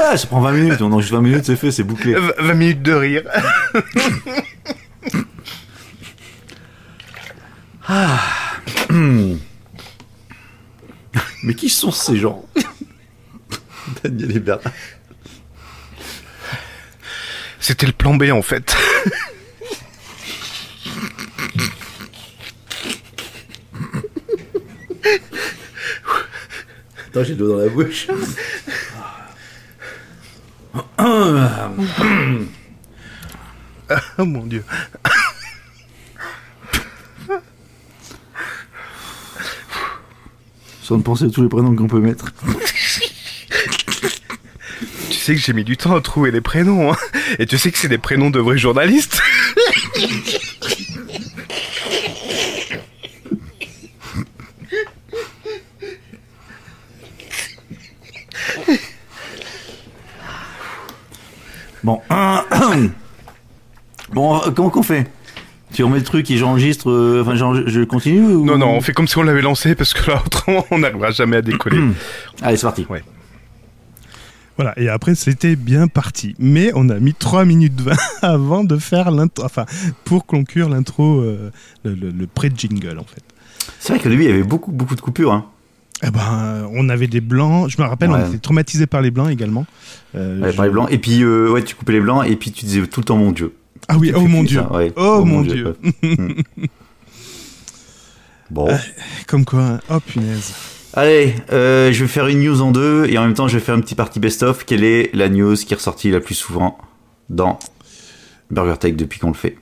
[0.03, 2.15] Ah, ça prend 20 minutes, on en juste 20 minutes, c'est fait, c'est bouclé.
[2.15, 3.23] V- 20 minutes de rire.
[11.43, 12.45] Mais qui sont ces gens?
[14.03, 14.73] Daniel et Bernard.
[17.61, 18.75] C'était le plan B en fait.
[27.09, 28.07] Attends, j'ai de l'eau dans la bouche.
[34.19, 34.65] Oh mon Dieu.
[40.83, 42.33] Sans penser à tous les prénoms qu'on peut mettre.
[45.29, 46.97] Sais que j'ai mis du temps à trouver les prénoms, hein.
[47.39, 49.21] Et tu sais que c'est des prénoms de vrais journalistes.
[61.85, 62.01] Bon.
[64.13, 65.07] bon, euh, comment qu'on fait?
[65.73, 66.91] Tu remets le truc et j'enregistre.
[66.91, 68.45] euh, Enfin, je continue ou...
[68.45, 71.11] Non, non, on fait comme si on l'avait lancé parce que là, autrement, on n'arrivera
[71.11, 71.79] jamais à décoller.
[72.43, 72.87] Allez, c'est parti.
[72.89, 73.03] Ouais.
[74.59, 76.35] Voilà, et après c'était bien parti.
[76.39, 77.93] Mais on a mis 3 minutes 20
[78.23, 79.65] avant de faire l'intro, enfin
[80.05, 81.51] pour conclure l'intro, euh,
[81.85, 83.23] le, le- le pré-jingle en fait.
[83.79, 85.33] C'est vrai qu'au début, il y avait beaucoup, beaucoup de coupures.
[85.33, 85.47] Hein.
[86.03, 88.21] Eh ben, on avait des blancs, je me rappelle, Ouais.
[88.25, 89.65] on était traumatisés par les blancs également.
[90.17, 90.89] Euh, Ouais, je- par les blancs.
[90.91, 93.17] Et puis, euh, ouais, tu coupais les blancs et puis tu disais tout le temps
[93.17, 93.55] mon Dieu.
[93.89, 94.61] Ah oui, oh Tu mon fais dieu.
[94.61, 94.93] ça, ouais.
[94.97, 95.77] Oh, mon dieu.
[96.03, 96.33] Hmm.
[98.51, 98.69] bon.
[99.27, 99.81] Comme quoi, hein.
[99.91, 100.53] oh punaise.
[100.99, 103.65] Allez, euh, je vais faire une news en deux et en même temps, je vais
[103.65, 104.65] faire un petit party best-of.
[104.65, 106.77] Quelle est la news qui est ressortie la plus souvent
[107.29, 107.61] dans
[108.51, 109.57] Burger Tech depuis qu'on le fait?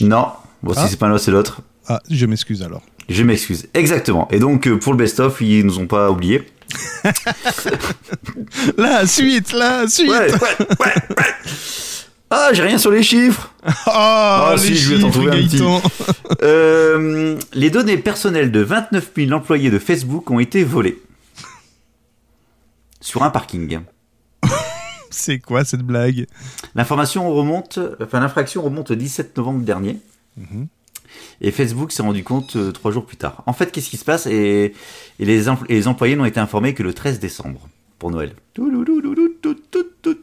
[0.00, 0.26] Non.
[0.64, 0.82] Bon, Ah.
[0.84, 1.60] si c'est pas l'un, c'est l'autre.
[1.86, 2.82] Ah, je m'excuse alors.
[3.08, 3.68] Je m'excuse.
[3.72, 4.26] Exactement.
[4.32, 6.42] Et donc, euh, pour le best-of, ils nous ont pas oubliés.
[8.76, 10.10] La suite, la suite.
[10.10, 10.28] Ouais,
[10.80, 10.94] ouais.
[12.30, 13.54] Ah, j'ai rien sur les chiffres.
[13.86, 15.62] Oh, les si, je vais t'en trouver un petit.
[16.42, 21.02] Euh, les données personnelles de 29 000 employés de Facebook ont été volées.
[23.00, 23.80] Sur un parking.
[25.10, 26.26] C'est quoi cette blague?
[26.74, 29.98] L'information remonte, enfin l'infraction remonte au 17 novembre dernier.
[30.36, 30.68] Mhm.
[31.40, 33.42] Et Facebook s'est rendu compte euh, trois jours plus tard.
[33.46, 34.26] En fait, qu'est-ce qui se passe?
[34.26, 34.74] Et,
[35.18, 38.34] et les, empl- et les employés n'ont été informés que le 13 décembre pour Noël.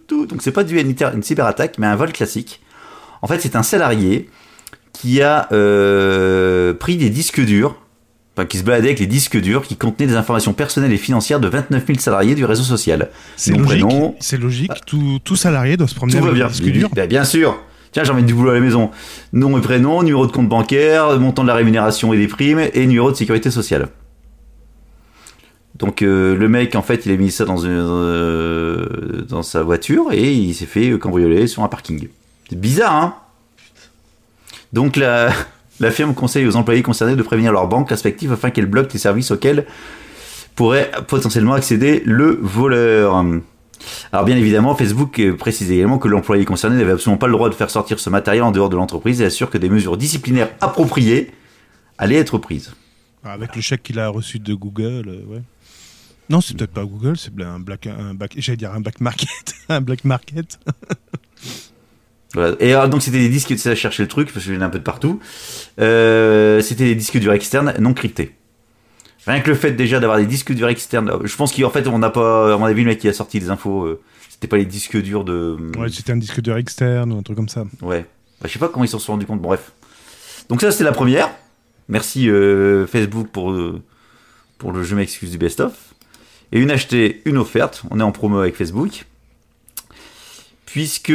[0.09, 2.61] Donc c'est pas dû à une, cyberattaque, mais à un vol classique.
[3.21, 4.29] En fait, c'est un salarié
[4.93, 7.75] qui a euh, pris des disques durs,
[8.35, 11.39] enfin qui se baladait avec les disques durs qui contenaient des informations personnelles et financières
[11.39, 13.09] de 29 000 salariés du réseau social.
[13.35, 13.85] C'est Nom, logique.
[13.85, 14.15] prénom.
[14.19, 14.71] C'est logique.
[14.85, 16.45] Tout, tout salarié doit se promener Tout va avec bien.
[16.47, 16.89] un disque dur.
[16.95, 17.57] Bah, bien sûr.
[17.91, 18.91] Tiens, j'ai envie du boulot à la maison.
[19.31, 22.85] Nom et prénom, numéro de compte bancaire, montant de la rémunération et des primes, et
[22.87, 23.87] numéro de sécurité sociale.
[25.75, 28.85] Donc euh, le mec, en fait, il a mis ça euh,
[29.27, 32.07] dans sa voiture et il s'est fait cambrioler sur un parking.
[32.49, 33.15] C'est bizarre, hein?
[34.71, 35.31] Donc la,
[35.79, 38.99] la firme conseille aux employés concernés de prévenir leur banque respective afin qu'elle bloque les
[38.99, 39.65] services auxquels
[40.55, 43.25] pourrait potentiellement accéder le voleur.
[44.13, 47.53] Alors bien évidemment, Facebook précise également que l'employé concerné n'avait absolument pas le droit de
[47.53, 51.31] faire sortir ce matériel en dehors de l'entreprise et assure que des mesures disciplinaires appropriées
[51.97, 52.73] allaient être prises.
[53.25, 55.41] Avec le chèque qu'il a reçu de Google, euh, ouais.
[56.29, 59.55] Non, c'est peut-être pas Google, c'est un black, un black, j'allais dire un black market,
[59.69, 60.59] un black market.
[62.33, 62.55] Voilà.
[62.59, 64.63] Et alors, donc c'était des disques, c'est à chercher le truc, parce que j'en ai
[64.63, 65.19] un peu de partout.
[65.79, 68.35] Euh, c'était des disques durs externes non cryptés.
[69.27, 71.87] Rien que le fait déjà d'avoir des disques durs externes, euh, je pense qu'en fait
[71.87, 74.47] on n'a pas, à mon avis le mec qui a sorti les infos, euh, c'était
[74.47, 75.57] pas les disques durs de...
[75.77, 77.63] Ouais, c'était un disque dur externe ou un truc comme ça.
[77.81, 78.05] Ouais.
[78.41, 79.41] Bah, je sais pas comment ils s'en sont rendus compte.
[79.41, 79.71] Bon, bref.
[80.49, 81.29] Donc ça, c'était la première.
[81.87, 83.81] Merci euh, Facebook pour, euh,
[84.57, 85.84] pour le Je m'excuse du best-of.
[86.51, 87.83] Et une achetée, une offerte.
[87.91, 89.05] On est en promo avec Facebook.
[90.65, 91.13] Puisque...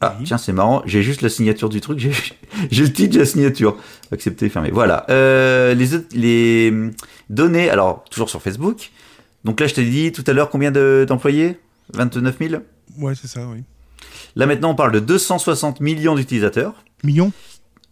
[0.00, 0.26] Ah, Oui.
[0.26, 0.82] tiens, c'est marrant.
[0.86, 1.98] J'ai juste la signature du truc.
[2.70, 3.76] J'ai le titre, j'ai la signature.
[4.12, 4.70] Accepter, fermer.
[4.70, 5.04] Voilà.
[5.10, 6.72] Euh, les, autres- les
[7.30, 8.90] données, alors, toujours sur Facebook.
[9.44, 11.58] Donc là, je t'ai dit tout à l'heure combien de- d'employés?
[11.94, 12.62] 29 000
[12.98, 13.62] Ouais, c'est ça, oui.
[14.36, 16.84] Là maintenant, on parle de 260 millions d'utilisateurs.
[17.02, 17.32] Million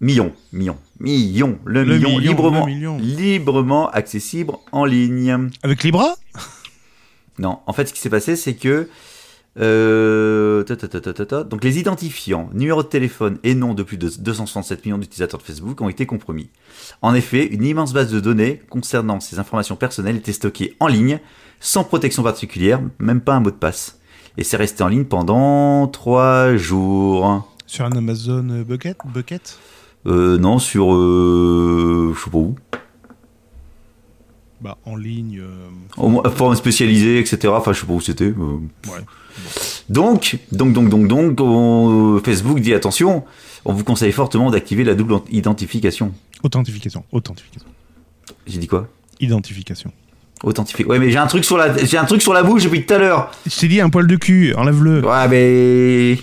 [0.01, 2.99] Millions, millions, millions, le, Le million, million, librement, le million.
[2.99, 5.51] librement accessible en ligne.
[5.63, 6.15] Avec Libra?
[7.39, 8.89] Non, en fait, ce qui s'est passé, c'est que
[9.59, 11.43] Euh, ta, ta, ta.
[11.45, 15.45] Donc les identifiants, numéro de téléphone et nom de plus de 267 millions d'utilisateurs de
[15.47, 16.51] Facebook ont été compromis.
[17.01, 21.21] En effet, une immense base de données concernant ces informations personnelles était stockée en ligne,
[21.59, 23.99] sans protection particulière, même pas un mot de passe.
[24.37, 27.49] Et c'est resté en ligne pendant 3 jours.
[27.67, 29.59] Sur un Amazon euh, Bucket Bucket?
[30.07, 30.95] Euh, non, sur...
[30.95, 32.55] Euh, je sais pas où.
[34.61, 35.41] Bah, en ligne.
[35.43, 37.53] euh, Au moins, forum spécialisé, etc.
[37.57, 38.25] Enfin, je sais pas où c'était.
[38.25, 38.59] euh.
[38.89, 39.01] ouais.
[39.89, 43.25] Donc, donc, donc, donc, donc, on- Facebook dit attention,
[43.65, 46.13] on vous conseille fortement d'activer la double identification.
[46.43, 47.05] Authentification.
[47.13, 47.69] Authentification.
[48.47, 48.89] J'ai dit quoi?
[49.21, 49.93] Identification.
[50.43, 50.85] Authentifier.
[50.87, 52.95] Ouais, mais j'ai un truc sur la, j'ai un truc sur la bouche depuis tout
[52.95, 53.31] à l'heure.
[53.47, 55.05] Je t'ai dit un poil de cul, enlève-le.
[55.07, 56.19] Ouais, mais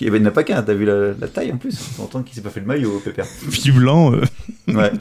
[0.00, 0.62] il n'y en a pas qu'un.
[0.62, 1.78] T'as vu la, la taille en plus.
[1.98, 3.26] On entend qu'il s'est pas fait le maillot, Pépère.
[3.50, 4.22] Fille blanc, euh,
[4.68, 4.92] Ouais.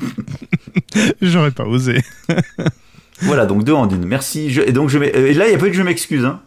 [1.22, 2.02] j'aurais pas osé.
[3.22, 4.06] voilà, donc deux en une.
[4.06, 4.50] Merci.
[4.52, 6.26] Je- et donc je, euh, et là, il y a pas eu de je m'excuse.
[6.26, 6.42] Hein.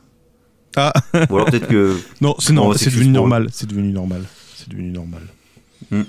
[0.77, 0.93] Ah,
[1.31, 1.97] Ou alors peut-être que.
[2.21, 3.49] non, c'est devenu normal.
[3.53, 4.23] C'est devenu normal.
[4.57, 5.23] C'est devenu normal.
[5.91, 6.03] Hmm.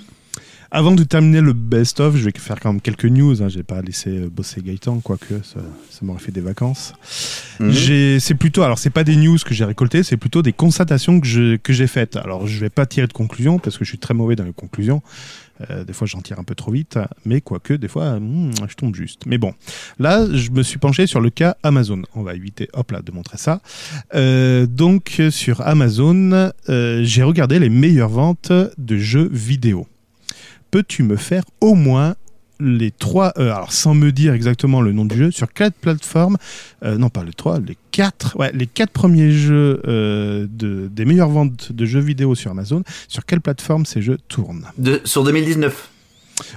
[0.72, 3.42] Avant de terminer le best-of, je vais faire quand même quelques news.
[3.42, 3.48] Hein.
[3.48, 5.58] J'ai pas laissé euh, bosser Gaëtan, quoique ça,
[5.90, 6.92] ça m'aurait fait des vacances.
[7.58, 11.20] J'ai- C'est plutôt, alors c'est pas des news que j'ai récoltées, c'est plutôt des constatations
[11.20, 12.14] que je- que j'ai faites.
[12.16, 14.52] Alors je vais pas tirer de conclusion parce que je suis très mauvais dans les
[14.52, 15.02] conclusions.
[15.70, 18.74] Euh, des fois j'en tire un peu trop vite, mais quoique des fois hmm, je
[18.76, 19.22] tombe juste.
[19.26, 19.52] Mais bon,
[19.98, 22.00] là je me suis penché sur le cas Amazon.
[22.14, 23.60] On va éviter, hop là, de montrer ça.
[24.14, 29.86] Euh, donc sur Amazon, euh, j'ai regardé les meilleures ventes de jeux vidéo.
[30.70, 32.14] Peux-tu me faire au moins
[32.62, 36.36] les trois, euh, alors sans me dire exactement le nom du jeu, sur quelle plateforme,
[36.84, 41.06] euh, non pas les trois, les quatre, ouais, les quatre premiers jeux euh, de, des
[41.06, 44.66] meilleures ventes de jeux vidéo sur Amazon, sur quelle plateforme ces jeux tournent?
[44.76, 45.88] De, sur 2019.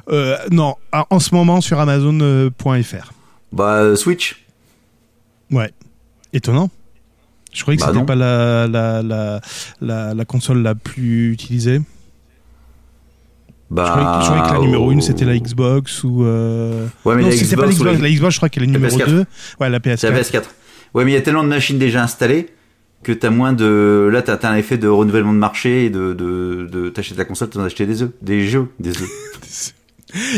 [0.09, 3.13] euh, Non, en ce moment sur Amazon.fr.
[3.53, 4.43] Bah, Switch.
[5.51, 5.71] Ouais,
[6.33, 6.69] étonnant.
[7.53, 9.39] Je croyais que Bah c'était pas la, la, la,
[9.79, 11.79] la, la console la plus utilisée.
[13.73, 13.85] Bah.
[13.85, 15.37] je, croyais, je croyais que la numéro 1 c'était la.
[15.37, 16.23] Xbox ou.
[16.23, 18.67] euh, Ouais, mais non, la pas la Xbox la- La Xbox, je crois qu'elle est
[18.67, 19.05] La numéro PS4.
[19.09, 19.25] 2.
[19.59, 19.97] Ouais, la PS4.
[19.97, 20.43] C'est la PS4.
[20.93, 22.47] Ouais, mais il y a tellement de machines déjà installées
[23.03, 24.09] que t'as moins de.
[24.13, 26.13] Là, t'as t'as un effet de renouvellement de marché et de.
[26.13, 26.89] de, de...
[26.89, 28.11] T'achètes la console, t'en acheter des œufs.
[28.21, 28.67] Des jeux.
[28.79, 29.73] Des œufs.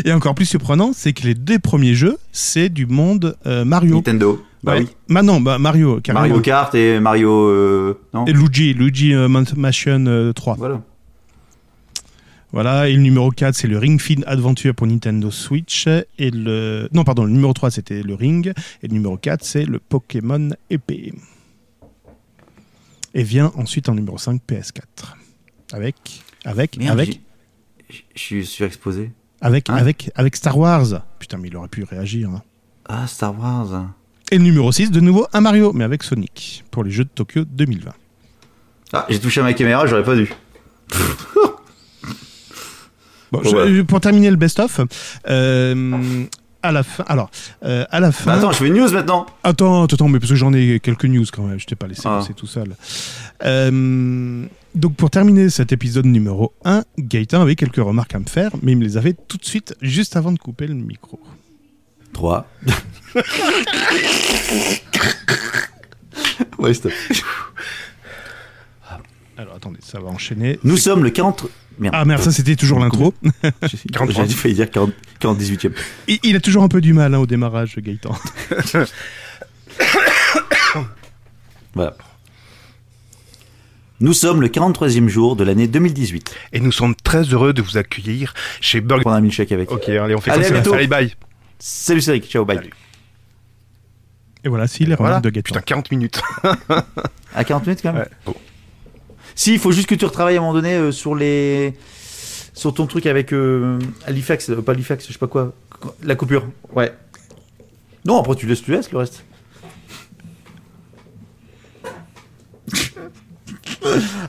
[0.06, 3.96] Et encore plus surprenant, c'est que les deux premiers jeux, c'est du monde euh, Mario.
[3.96, 4.42] Nintendo.
[4.64, 4.78] Bah Ouais.
[4.80, 4.88] oui.
[5.10, 6.26] Bah non, bah Mario, carrément.
[6.26, 7.30] Mario Kart et Mario.
[7.50, 10.54] euh, Non Et Luigi, Luigi Mansion euh, 3.
[10.58, 10.80] Voilà.
[12.52, 15.86] Voilà, et le numéro 4, c'est le Ring Fit Adventure pour Nintendo Switch.
[16.18, 16.88] Et le...
[16.92, 18.52] Non, pardon, le numéro 3, c'était le Ring.
[18.82, 21.12] Et le numéro 4, c'est le Pokémon épée.
[23.14, 24.82] Et vient ensuite en numéro 5, PS4.
[25.72, 27.20] Avec, avec, Merde, avec,
[27.90, 29.10] Je suis surexposé.
[29.40, 31.02] avec, Hein avec, avec Star Wars.
[31.18, 32.30] Putain, mais il aurait pu réagir.
[32.30, 32.42] hein.
[32.88, 33.86] Ah, Star Wars.
[34.30, 37.10] Et le numéro 6, de nouveau, un Mario, mais avec Sonic, pour les Jeux de
[37.10, 37.92] Tokyo 2020.
[38.92, 40.32] Ah, j'ai touché à ma caméra, j'aurais pas dû.
[43.32, 43.84] Bon, Bon, je- voilà.
[43.84, 44.80] pour terminer le best-of,
[45.28, 46.24] euh,
[46.62, 47.30] à la fin, alors,
[47.64, 48.32] euh, à la fin.
[48.32, 49.26] Bah, attends, je fais une news maintenant.
[49.44, 52.02] Attends, attends, mais parce que j'en ai quelques news quand même, je t'ai pas laissé
[52.04, 52.18] Ah.
[52.20, 52.74] passer tout seul.
[53.44, 58.50] Euh, donc pour terminer cet épisode numéro 1, Gaëtan avait quelques remarques à me faire,
[58.62, 61.20] mais il me les avait tout de suite, juste avant de couper le micro.
[62.12, 62.46] 3.
[66.58, 66.92] ouais, stop.
[69.38, 70.58] Alors attendez, ça va enchaîner.
[70.64, 71.46] Nous sommes le 40.
[71.78, 71.94] Merde.
[71.96, 73.12] Ah merde, ça c'était toujours l'intro.
[73.62, 73.78] J'ai
[74.14, 75.72] j'ai failli dire 40, 40 18 e
[76.08, 78.16] Il, il a toujours un peu du mal hein, au démarrage, Gaëtan.
[81.74, 81.94] Voilà.
[84.00, 86.34] Nous sommes le 43e jour de l'année 2018.
[86.54, 89.02] Et nous sommes très heureux de vous accueillir chez Burger.
[89.02, 89.70] Prendre un milkshake avec.
[89.70, 90.62] Ok, allez, on fait Allez, comme à ça.
[90.62, 90.74] bientôt.
[90.74, 91.14] Allez, bye.
[91.58, 92.56] Salut Cédric, ciao, bye.
[92.56, 92.70] Salut.
[94.44, 95.16] Et voilà, si les Voilà.
[95.16, 95.48] remarques de Gaëtan.
[95.48, 96.22] Putain, 40 minutes.
[97.34, 98.08] À 40 minutes quand même Ouais.
[98.24, 98.34] Bon.
[99.34, 101.74] Si, il faut juste que tu retravailles à un moment donné euh, sur les.
[102.54, 105.52] Sur ton truc avec euh, l'IFAX, euh, pas l'IFAX, je sais pas quoi.
[106.02, 106.46] La coupure.
[106.72, 106.94] Ouais.
[108.06, 109.24] Non, après tu laisses, tu laisses le reste.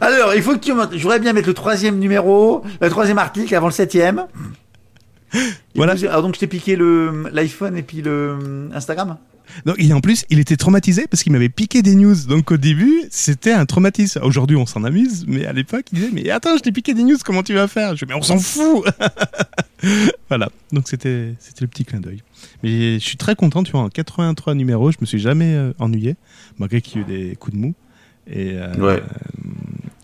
[0.02, 0.72] Alors, il faut que tu.
[0.98, 4.28] Je voudrais bien mettre le troisième numéro, le troisième article avant le septième.
[5.76, 5.94] Voilà.
[6.10, 9.18] Alors donc je t'ai piqué le l'iPhone et puis le Instagram.
[9.66, 12.16] Donc, et en plus, il était traumatisé parce qu'il m'avait piqué des news.
[12.28, 14.20] Donc au début, c'était un traumatisme.
[14.24, 17.04] Aujourd'hui, on s'en amuse, mais à l'époque, il disait Mais attends, je t'ai piqué des
[17.04, 17.96] news, comment tu vas faire?
[17.96, 18.86] Je dis, Mais on s'en fout
[20.30, 22.22] Voilà, donc c'était le petit clin d'œil.
[22.64, 25.74] Mais je suis très content, tu vois, en 83 numéros, je me suis jamais euh,
[25.80, 26.16] ennuyé,
[26.58, 27.74] malgré qu'il y ait eu des coups de mou.
[28.30, 29.04] Et, euh, Ouais.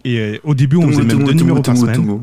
[0.06, 2.22] et euh, au début, on faisait même deux numéros par semaine.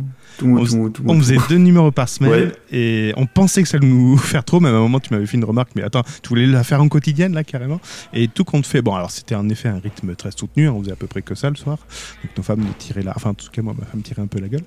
[1.06, 2.52] On faisait deux numéros par semaine Ouais.
[2.72, 5.26] et on pensait que ça allait nous faire trop, mais à un moment tu m'avais
[5.26, 7.80] fait une remarque, mais attends, tu voulais la faire en quotidienne là carrément?
[8.12, 10.80] Et tout compte fait, bon alors c'était en effet un rythme très soutenu, hein, on
[10.82, 11.78] faisait à peu près que ça le soir,
[12.22, 14.26] donc nos femmes nous tiraient là, enfin en tout cas moi ma femme tirait un
[14.26, 14.64] peu la gueule,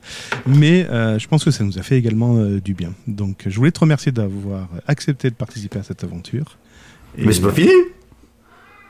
[0.48, 2.94] mais euh, je pense que ça nous a fait également euh, du bien.
[3.08, 6.58] Donc je voulais te remercier d'avoir accepté de participer à cette aventure.
[7.18, 7.70] Et- Mais c'est pas fini.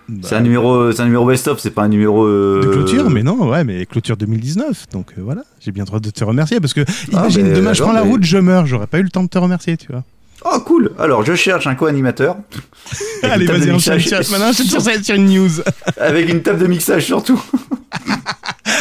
[0.10, 2.26] Bah, C'est un numéro, c'est un numéro best-of, c'est pas un numéro.
[2.26, 4.88] euh, de clôture, mais non, ouais, mais clôture 2019.
[4.92, 7.74] Donc euh, voilà, j'ai bien le droit de te remercier parce que imagine mais demain
[7.74, 9.88] je prends la route, je meurs, j'aurais pas eu le temps de te remercier, tu
[9.92, 10.04] vois.
[10.46, 10.92] Oh cool.
[11.00, 12.36] Alors je cherche un co-animateur.
[13.24, 15.50] Allez, vas-y, mixage- Tiens, Maintenant, je sur, sur une news.
[15.98, 17.42] Avec une table de mixage surtout.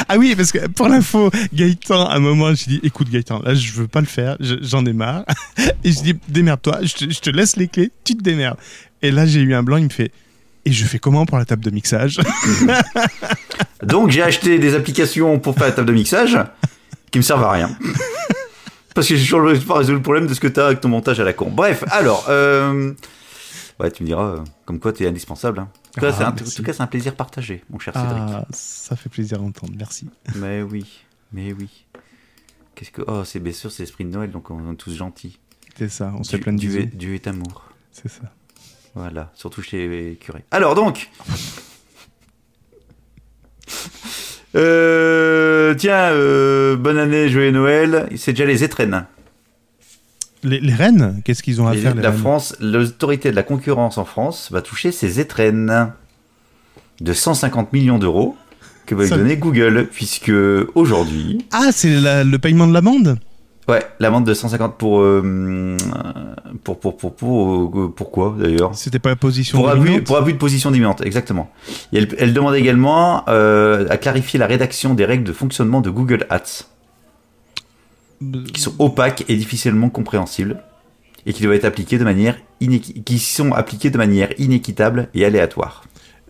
[0.09, 3.55] Ah oui, parce que pour l'info, Gaëtan, à un moment, je dis écoute, Gaëtan, là,
[3.55, 5.25] je veux pas le faire, je- j'en ai marre.
[5.85, 8.57] Et je dis démerde-toi, je te laisse les clés, tu te démerdes.
[9.03, 10.11] Et là, j'ai eu un blanc, il me fait
[10.65, 12.21] et je fais comment pour la table de mixage?
[13.83, 16.39] Donc j'ai acheté des applications pour faire la table de mixage
[17.11, 17.77] qui me servent à rien.
[18.95, 21.19] Parce que j'ai toujours pas résolu le problème de ce que t'as avec ton montage
[21.19, 21.51] à la con.
[21.51, 22.93] Bref, alors, euh...
[23.81, 25.61] ouais, tu me diras, euh, comme quoi t'es indispensable.
[25.61, 25.69] hein.
[25.73, 26.57] En tout cas, Ah, c'est un- en merci.
[26.57, 28.23] tout cas, c'est un plaisir partagé, mon cher Cédric.
[28.29, 30.09] Ah, ça fait plaisir à entendre, merci.
[30.37, 30.87] Mais oui,
[31.33, 31.69] mais oui.
[32.75, 33.03] Qu'est-ce que.
[33.07, 35.39] Oh, c'est bien sûr, c'est l'esprit de Noël, donc on est tous gentils.
[35.77, 37.65] C'est ça, on se plein de Dieu Dieu est amour.
[37.93, 38.23] C'est ça.
[38.95, 40.45] Voilà, surtout chez les curés.
[40.51, 41.11] Alors donc.
[44.55, 48.09] Euh, tiens, euh, bonne année, joyeux Noël.
[48.17, 49.07] C'est déjà les étrennes.
[50.43, 53.37] Les, les reines, qu'est-ce qu'ils ont à Les- faire les la reines France, l'autorité de
[53.37, 55.93] la concurrence en France va toucher ces étrennes
[57.01, 58.37] de 150 millions d'euros
[58.85, 60.33] que va lui donner Google, puisque
[60.75, 61.89] aujourd'hui, Ah, c'est
[62.25, 63.19] le paiement de l'amende?
[63.69, 65.77] Ouais, l'amende de 150 pour euh,
[66.65, 70.33] pour pour pour pour euh, pourquoi d'ailleurs C'était pas la position pour abus, pour abus
[70.33, 71.51] de position dominante, exactement.
[71.93, 75.91] Et elle, elle demande également euh, à clarifier la rédaction des règles de fonctionnement de
[75.91, 76.67] Google Ads,
[78.53, 80.63] qui sont opaques et difficilement compréhensibles,
[81.27, 82.37] et qui doivent être appliquées de manière
[83.05, 85.85] qui sont appliquées de manière inéquitable et aléatoire.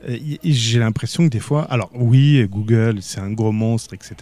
[0.09, 4.15] Euh, J'ai l'impression que des fois, alors oui, Google, c'est un gros monstre, etc.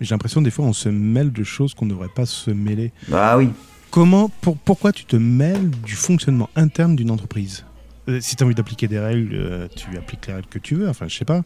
[0.00, 2.26] Mais j'ai l'impression que des fois, on se mêle de choses qu'on ne devrait pas
[2.26, 2.92] se mêler.
[3.12, 3.48] Ah oui.
[3.90, 7.64] Comment, pour, pourquoi tu te mêles du fonctionnement interne d'une entreprise?
[8.08, 10.74] Euh, Si tu as envie d'appliquer des règles, euh, tu appliques les règles que tu
[10.76, 10.88] veux.
[10.88, 11.42] Enfin, je sais pas.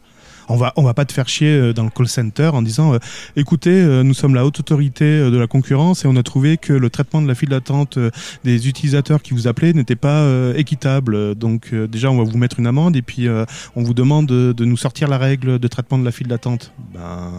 [0.49, 2.93] On va, on va pas te faire chier euh, dans le call center en disant,
[2.93, 2.99] euh,
[3.35, 6.73] écoutez, euh, nous sommes la haute autorité de la concurrence et on a trouvé que
[6.73, 7.99] le traitement de la file d'attente
[8.43, 11.35] des utilisateurs qui vous appelaient n'était pas équitable.
[11.35, 13.27] Donc déjà, on va vous mettre une amende et puis
[13.75, 16.73] on vous demande de, de nous sortir la règle de traitement de la file d'attente.
[16.93, 17.31] Ben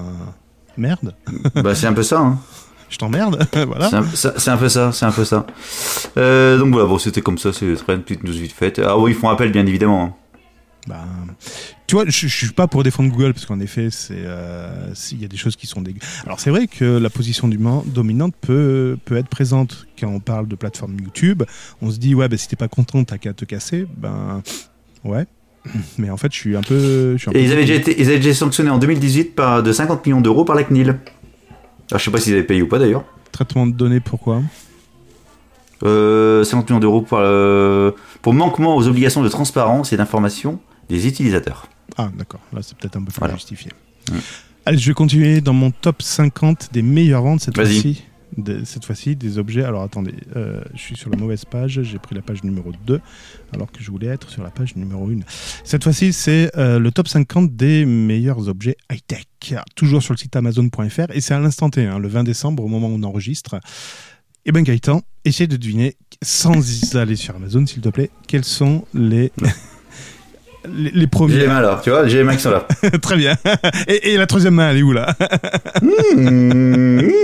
[0.76, 1.14] merde,
[1.54, 2.20] bah c'est un peu ça.
[2.20, 2.38] Hein.
[2.88, 3.88] je t'emmerde, voilà.
[3.88, 4.02] C'est un,
[4.56, 5.46] peu ça, c'est un peu ça.
[6.16, 8.80] Euh, donc voilà, bon, c'était comme ça, c'est très une petite news vite faite.
[8.84, 10.16] Ah oui, ils font appel, bien évidemment.
[10.90, 10.94] hein.
[11.88, 15.14] Tu vois, je, je suis pas pour défendre Google parce qu'en effet, c'est euh, c'est-
[15.14, 16.00] il y a des choses qui sont dégueu.
[16.26, 20.46] Alors c'est vrai que la position du dominante peut peut être présente quand on parle
[20.48, 21.44] de plateforme YouTube.
[21.80, 23.86] On se dit ouais, ben si t'es pas content, t'as qu'à te casser.
[23.96, 24.42] Ben
[25.04, 25.26] ouais.
[25.98, 27.12] Mais en fait, je suis un peu.
[27.12, 29.62] Je suis un peu Et ils avaient, déjà été, ils avaient déjà en 2018 par,
[29.62, 30.88] de 50 millions d'euros par la CNIL.
[31.90, 33.04] Alors, je sais pas s'ils avaient payé ou pas d'ailleurs.
[33.32, 34.42] Traitement de données, pourquoi?
[35.84, 41.06] Euh, 50 millions d'euros pour, euh, pour manquement aux obligations de transparence et d'information des
[41.06, 41.66] utilisateurs.
[41.98, 43.34] Ah d'accord, là c'est peut-être un peu plus Voilà.
[43.34, 43.70] justifié.
[44.10, 44.18] Ouais.
[44.64, 48.04] Allez, je vais continuer dans mon top 50 des meilleures ventes cette fois-ci.
[48.36, 49.64] De- cette fois-ci, des objets.
[49.64, 53.00] Alors attendez, euh, je suis sur la mauvaise page, j'ai pris la page numéro 2,
[53.54, 55.20] alors que je voulais être sur la page numéro 1.
[55.64, 59.24] Cette fois-ci, c'est euh, le top 50 des meilleurs objets high-tech.
[59.74, 62.68] Toujours sur le site amazon.fr, et c'est à l'instant T, hein, le 20 décembre, au
[62.68, 63.58] moment où on enregistre.
[64.44, 68.84] Et ben Gaëtan, essaye de deviner, sans aller sur Amazon s'il te plaît, quels sont
[68.92, 69.32] les,
[70.66, 71.34] les, les premiers.
[71.34, 72.66] J'ai les mains là, tu vois, j'ai les mains qui sont là.
[73.02, 73.36] Très bien.
[73.86, 75.14] Et, et la troisième main, elle est où là?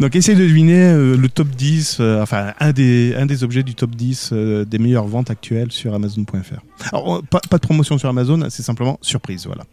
[0.00, 3.62] Donc essaye de deviner euh, le top 10, euh, enfin un des, un des objets
[3.62, 6.92] du top 10 euh, des meilleures ventes actuelles sur Amazon.fr.
[6.92, 9.64] Alors pas, pas de promotion sur Amazon, c'est simplement surprise, voilà.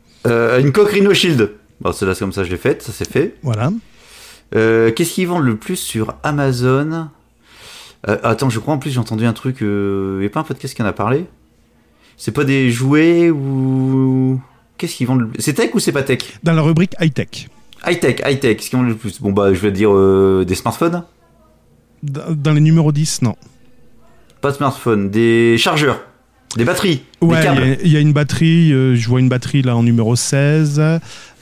[0.59, 1.51] Une coque Rhino Shield.
[1.81, 3.35] Bon, c'est comme ça, je l'ai faite, ça c'est fait.
[3.41, 3.71] Voilà.
[4.51, 7.09] Qu'est-ce qu'ils vendent le plus sur Amazon?
[8.03, 9.62] Attends, je crois en plus j'ai entendu un truc.
[9.62, 11.25] A pas un podcast qui en a parlé?
[12.19, 14.39] C'est pas des jouets ou.
[14.77, 16.19] Qu'est-ce qu'ils vendent le C'est tech ou c'est pas tech?
[16.43, 17.48] Dans la rubrique high-tech.
[17.87, 19.21] High tech, high tech, ce qu'ils vendent le plus?
[19.21, 21.04] Bon bah je vais dire euh, des smartphones
[22.04, 23.35] Dans, les numéros 10, non.
[24.41, 26.02] Pas de smartphones, des chargeurs,
[26.58, 29.29] des batteries, Ouais, il y a- il y, a une batterie, euh, je vois une
[29.29, 30.81] batterie là en numéro 16,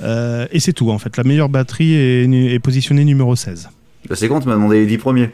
[0.02, 1.18] euh, et c'est tout en fait.
[1.18, 2.24] La meilleure batterie est,
[2.54, 3.70] est positionnée numéro 16.
[4.10, 5.30] Bah, c'est con, tu m'as demandé les 10 premiers.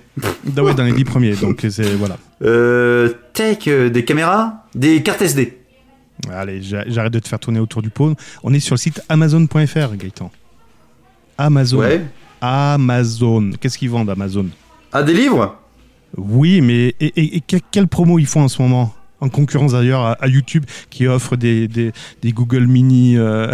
[0.58, 2.18] Ah ouais, dans les 10 premiers, donc c'est voilà.
[2.44, 5.58] Euh, tech, euh, des caméras, des cartes SD.
[6.32, 8.16] Allez, j'a- j'arrête de te faire tourner autour du pot.
[8.44, 10.32] On est sur le site amazon.fr, Gaëtan.
[11.38, 11.80] Amazon.
[11.80, 12.02] Ouais.
[12.42, 13.52] Amazon.
[13.60, 14.48] Qu'est-ce qu'ils vendent Amazon?
[14.92, 15.58] Ah, des livres?
[16.16, 18.94] Oui, mais et, et- et que- quelle promo ils font en ce moment?
[19.20, 23.52] En concurrence d'ailleurs à, à YouTube qui offre des, des, des Google Mini euh,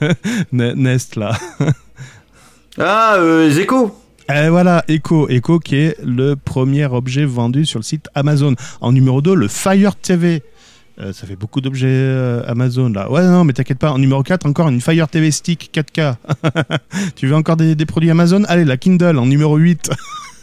[0.52, 1.32] Ne- Nest là.
[2.78, 3.96] Ah, euh, les échos
[4.28, 5.28] Et voilà, Echo.
[5.28, 8.54] Echo qui est le premier objet vendu sur le site Amazon.
[8.80, 10.42] En numéro 2, le Fire TV.
[10.98, 13.10] Euh, ça fait beaucoup d'objets euh, Amazon là.
[13.10, 13.92] Ouais, non, mais t'inquiète pas.
[13.92, 16.16] En numéro 4, encore une Fire TV Stick 4K.
[17.16, 18.42] tu veux encore des, des produits Amazon?
[18.48, 19.90] Allez, la Kindle en numéro 8.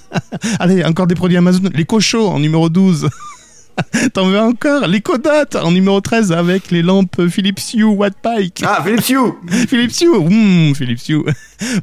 [0.59, 1.69] Allez, encore des produits Amazon.
[1.73, 3.09] Les Cochos en numéro 12.
[4.13, 4.88] T'en veux encore?
[4.88, 8.63] Les Dot en numéro 13 avec les lampes Philips Hue Watt Pike.
[8.65, 11.23] Ah, Philips Hue Philips Hue, Mmh, Philips Hue.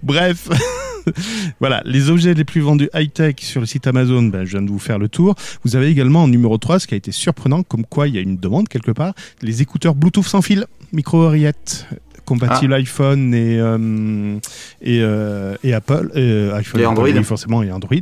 [0.03, 0.49] Bref,
[1.61, 4.71] voilà, les objets les plus vendus high-tech sur le site Amazon, ben, je viens de
[4.71, 5.35] vous faire le tour.
[5.65, 8.19] Vous avez également en numéro 3, ce qui a été surprenant, comme quoi il y
[8.19, 11.87] a une demande quelque part, les écouteurs Bluetooth sans fil, micro-oreillettes
[12.25, 14.39] compatibles iPhone et, euh,
[14.83, 17.23] et, euh, et Apple, euh, iPhone Et Android.
[17.25, 17.97] forcément, et Android.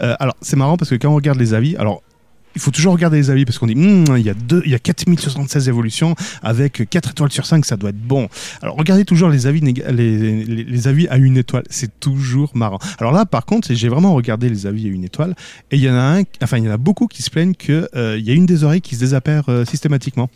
[0.00, 2.02] Euh, alors, c'est marrant parce que quand on regarde les avis, alors
[2.54, 4.70] il faut toujours regarder les avis parce qu'on dit Hmm, il y a deux, il
[4.70, 8.28] y a 4076 évolutions avec 4 étoiles sur 5, ça doit être bon.
[8.62, 12.78] Alors regardez toujours les avis les, les, les avis à une étoile, c'est toujours marrant.
[12.98, 15.34] Alors là par contre, j'ai vraiment regardé les avis à une étoile
[15.70, 17.54] et il y en a un enfin il y en a beaucoup qui se plaignent
[17.54, 20.28] que euh, il y a une des oreilles qui se désappaire euh, systématiquement.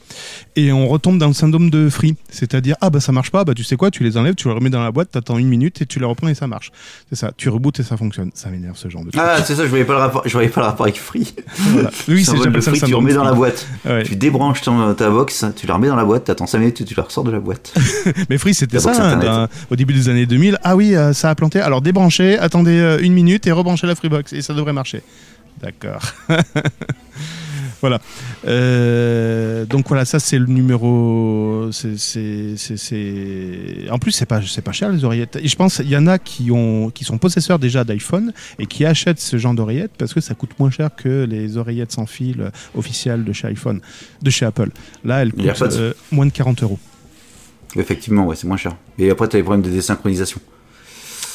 [0.56, 3.54] Et on retombe dans le syndrome de free, c'est-à-dire ah bah ça marche pas, bah
[3.54, 5.80] tu sais quoi, tu les enlèves, tu les remets dans la boîte, t'attends une minute
[5.82, 6.72] et tu les reprends et ça marche.
[7.08, 8.30] C'est ça, tu rebootes et ça fonctionne.
[8.34, 9.22] Ça m'énerve ce genre de truc.
[9.24, 11.34] Ah, c'est ça, je voyais pas le rapport, je voyais pas le rapport avec Free.
[11.56, 11.90] Voilà.
[12.08, 13.66] Oui, c'est le Free, tu remets dans la boîte.
[13.84, 14.02] Ouais.
[14.02, 16.84] Tu débranches ton, ta box, tu la remets dans la boîte, t'attends 5 minutes et
[16.84, 17.74] tu la ressors de la boîte.
[18.30, 20.58] Mais Free, c'était ça, hein, au début des années 2000.
[20.62, 21.60] Ah oui, euh, ça a planté.
[21.60, 25.02] Alors débranchez, attendez euh, une minute et rebranchez la Freebox et ça devrait marcher.
[25.60, 26.02] D'accord.
[27.80, 28.00] voilà.
[28.46, 31.68] Euh, donc voilà, ça c'est le numéro.
[31.72, 31.98] c'est-
[33.90, 35.36] En plus, c'est pas, c'est pas cher les oreillettes.
[35.36, 38.66] Et je pense il y en a qui ont, qui sont possesseurs déjà d'iPhone et
[38.66, 42.06] qui achètent ce genre d'oreillettes parce que ça coûte moins cher que les oreillettes sans
[42.06, 43.80] fil officielles de chez iPhone,
[44.22, 44.70] de chez Apple.
[45.04, 46.78] Là, elles Les coûtent euh, moins de 40 euros.
[47.76, 48.76] Effectivement, ouais, c'est moins cher.
[48.98, 50.40] Et après, t'as les problèmes de désynchronisation.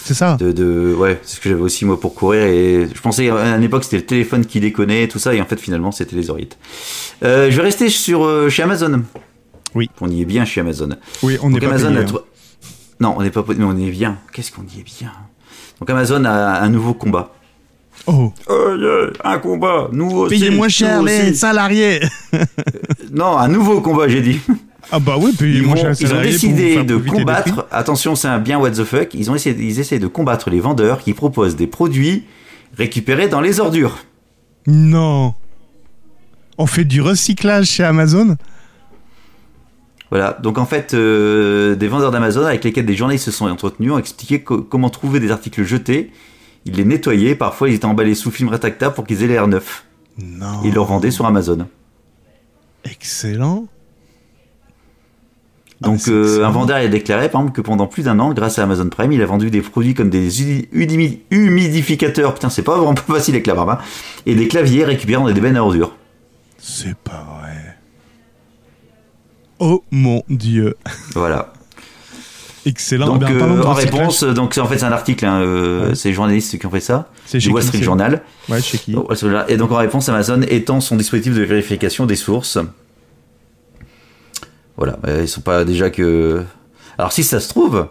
[0.05, 0.35] C'est ça.
[0.35, 2.43] De, de, ouais, c'est ce que j'avais aussi moi pour courir.
[2.43, 5.45] Et je pensais à une époque c'était le téléphone qui déconnait, tout ça, et en
[5.45, 6.57] fait finalement c'était les oreillettes.
[7.23, 9.03] Euh, je vais rester sur euh, chez Amazon.
[9.75, 9.89] Oui.
[10.01, 10.89] On y est bien chez Amazon.
[11.23, 12.19] Oui, on n'est pas Amazon payé, hein.
[12.99, 14.17] Non, on n'est pas, mais on y est bien.
[14.33, 15.11] Qu'est-ce qu'on y est bien?
[15.79, 17.33] Donc Amazon a un nouveau combat.
[18.05, 19.89] Oh, Oh yeah, un combat,
[20.23, 20.35] aussi.
[20.37, 22.01] payez moins cher les salariés.
[23.11, 24.39] Non, un nouveau combat, j'ai dit.
[24.91, 27.65] Ah bah oui, payez Ils, les ils ont décidé de combattre.
[27.71, 29.13] Attention, c'est un bien what the fuck.
[29.13, 32.25] Ils ont essayé, ils essayent de combattre les vendeurs qui proposent des produits
[32.77, 33.97] récupérés dans les ordures.
[34.67, 35.33] Non.
[36.57, 38.37] On fait du recyclage chez Amazon
[40.11, 43.91] Voilà, donc en fait, euh, des vendeurs d'Amazon avec lesquels des journalistes se sont entretenus
[43.91, 46.11] ont expliqué co- comment trouver des articles jetés.
[46.65, 49.85] Ils les nettoyaient, parfois ils étaient emballés sous film rétractable pour qu'ils aient l'air neuf.
[50.21, 50.61] Non.
[50.63, 51.67] Ils le revendaient sur Amazon.
[52.85, 53.65] Excellent.
[55.83, 58.57] Ah, Donc euh, un vendeur a déclaré par exemple que pendant plus d'un an, grâce
[58.57, 62.61] à Amazon Prime, il a vendu des produits comme des humi- humi- humidificateurs, putain c'est
[62.63, 63.77] pas vraiment pas facile avec la barbe, hein,
[64.25, 65.95] et des claviers récupérés dans des bennes à ordures.
[66.57, 67.77] C'est pas vrai.
[69.59, 70.75] Oh mon dieu.
[71.13, 71.53] Voilà.
[72.65, 73.07] Excellent.
[73.07, 75.95] Donc Ben, euh, en réponse, donc c'est en fait c'est un article, hein, euh, Ouais.
[75.95, 78.21] c'est les journalistes qui ont fait ça, c'est du chez Wall qui, Street Journal.
[78.47, 78.95] Ouais, chez qui?
[78.95, 79.05] Oh.
[79.49, 82.57] Et donc en réponse, Amazon étend son dispositif de vérification des sources.
[84.83, 86.43] Voilà, bah, ils sont pas déjà que.
[86.97, 87.87] Alors si ça se trouve,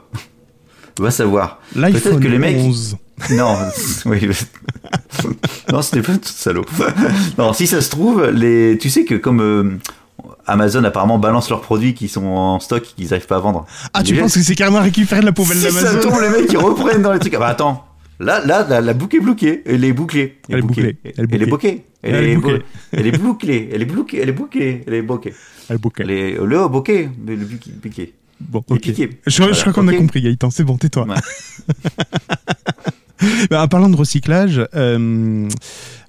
[1.01, 1.59] on va savoir.
[1.75, 2.97] L'iPhone que les mecs- 11.
[3.31, 3.57] Non,
[4.07, 4.29] oui.
[5.73, 6.65] non, c'était pas tout salaud.
[7.39, 9.79] non, si ça se trouve, les, tu sais que comme euh,
[10.47, 13.65] Amazon apparemment balance leurs produits qui sont en stock et qu'ils n'arrivent pas à vendre.
[13.95, 16.53] Ah, tu penses que c'est carrément récupéré de la poubelle si ça tombe, les mecs
[16.53, 17.35] ils reprennent dans les trucs.
[17.35, 17.87] Ah bah attends,
[18.21, 19.63] là, là, la, la boucle est bloquée.
[19.67, 20.39] Elle est bouclée.
[20.51, 20.99] Elle est bouclée.
[21.05, 21.47] Elle est
[22.03, 22.63] Elle est bouquée.
[22.93, 23.69] Elle est est bouquée.
[23.69, 23.83] bou- Elle est bouclée.
[23.83, 24.19] Elle est bloquée.
[24.23, 24.83] Elle est bouquée.
[24.87, 25.35] Elle est bouquée.
[25.69, 26.03] Elle boucle.
[26.03, 27.11] Elle est le bouquet,
[27.71, 28.13] le buquet.
[28.41, 28.93] Bon, ok.
[29.27, 30.51] Je, crois qu'on a compris, Gaëtan.
[30.51, 31.07] C'est bon, tais-toi.
[31.07, 31.15] Ouais.
[33.51, 35.49] Ben, en parlant de recyclage, euh,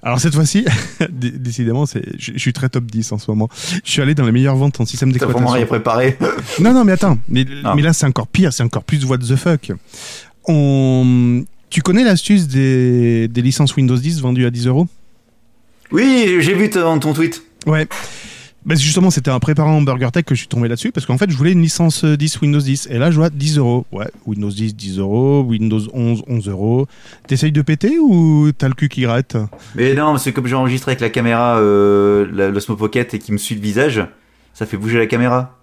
[0.02, 0.64] alors cette fois-ci,
[1.10, 3.48] dé- décidément, je, je suis très top 10 en ce moment.
[3.84, 6.16] Je suis allé dans les meilleures ventes en système T'as vraiment rien d'exploitation.
[6.16, 6.40] préparé.
[6.60, 7.44] Non, non, mais attends, mais,
[7.76, 9.70] mais là c'est encore pire, c'est encore plus what the fuck.
[10.48, 11.44] On...
[11.70, 14.88] Tu connais l'astuce des, des licences Windows 10 vendues à 10 euros?
[15.94, 17.40] Oui, j'ai vu ton, ton tweet.
[17.68, 17.86] Ouais.
[18.64, 21.30] Ben justement, c'était en préparant Burger Tech que je suis tombé là-dessus parce qu'en fait,
[21.30, 23.86] je voulais une licence euh, 10 Windows 10 et là, je vois 10 euros.
[23.92, 26.88] Ouais, Windows 10, 10 euros, Windows 11, 11 euros.
[27.28, 29.36] T'essayes de péter ou t'as le cul qui gratte?
[29.76, 33.38] Mais non, c'est comme j'ai enregistré avec la caméra euh, l'Osmo Pocket et qui me
[33.38, 34.04] suit le visage,
[34.52, 35.56] ça fait bouger la caméra.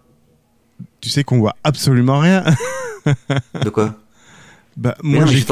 [1.01, 2.45] Tu sais qu'on voit absolument rien.
[3.61, 3.95] De quoi?
[4.77, 5.43] Bah, moi, j'ai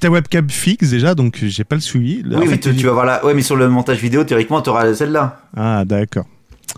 [0.00, 2.22] ta webcam fixe déjà, donc j'ai pas le suivi.
[2.24, 3.24] Là, Oui, mais tu, vas voir là.
[3.24, 5.40] Ouais, mais sur le montage vidéo, théoriquement, tu auras celle-là.
[5.56, 6.26] Ah, d'accord.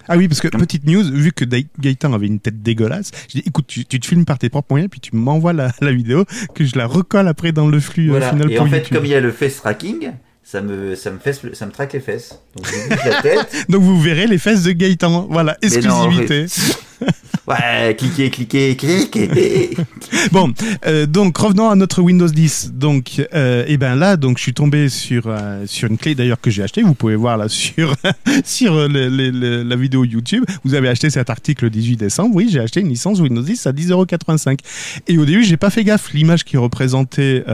[0.09, 1.45] Ah oui, parce que petite news, vu que
[1.81, 4.69] Gaëtan avait une tête dégueulasse, j'ai dit écoute, tu, tu te filmes par tes propres
[4.71, 8.09] moyens, puis tu m'envoies la, la vidéo, que je la recolle après dans le flux
[8.09, 8.31] euh, Voilà.
[8.31, 8.97] final Et pour en fait, YouTube.
[8.97, 10.11] comme il y a le face tracking,
[10.49, 12.39] ça me, ça me, fesse- ça me traque les fesses.
[12.57, 13.49] Donc, je bouge la tête.
[13.69, 15.27] Donc vous verrez les fesses de Gaëtan.
[15.29, 16.47] Voilà, non, exclusivité.
[17.49, 19.71] Ouais, cliquez, cliquez, cliquez.
[20.33, 20.53] Bon,
[20.87, 22.73] euh, donc revenons à notre Windows 10.
[22.75, 26.41] Donc, euh, et ben là, donc je suis tombé sur euh, sur une clé d'ailleurs
[26.41, 26.83] que j'ai acheté.
[26.83, 27.95] Vous pouvez voir là sur
[28.45, 30.45] sur le- le- le- la vidéo YouTube.
[30.65, 32.35] Vous avez acheté cet article le 18 décembre.
[32.35, 34.59] Oui, j'ai acheté une licence Windows 10 à 10,85€.
[35.07, 36.13] Et au début, j'ai pas fait gaffe.
[36.15, 37.45] L'image qui représentait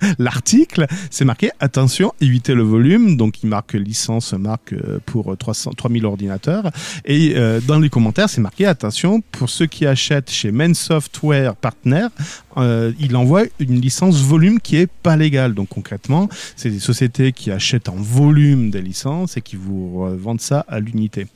[0.18, 3.16] L'article, c'est marqué attention, évitez le volume.
[3.16, 6.70] Donc, il marque licence, marque euh, pour 300, 3000 ordinateurs.
[7.04, 11.54] Et euh, dans les commentaires, c'est marqué attention, pour ceux qui achètent chez Men Software
[11.56, 12.06] Partner,
[12.56, 15.54] euh, il envoie une licence volume qui est pas légale.
[15.54, 20.40] Donc, concrètement, c'est des sociétés qui achètent en volume des licences et qui vous vendent
[20.40, 21.26] ça à l'unité.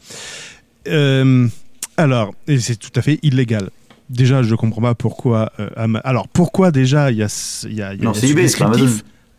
[1.96, 3.70] Alors, c'est tout à fait illégal.
[4.10, 5.50] Déjà, je comprends pas pourquoi.
[5.58, 7.28] euh, alors, pourquoi déjà il y a,
[7.68, 8.86] y a, y a Non, c'est ce eBay, c'est Amazon.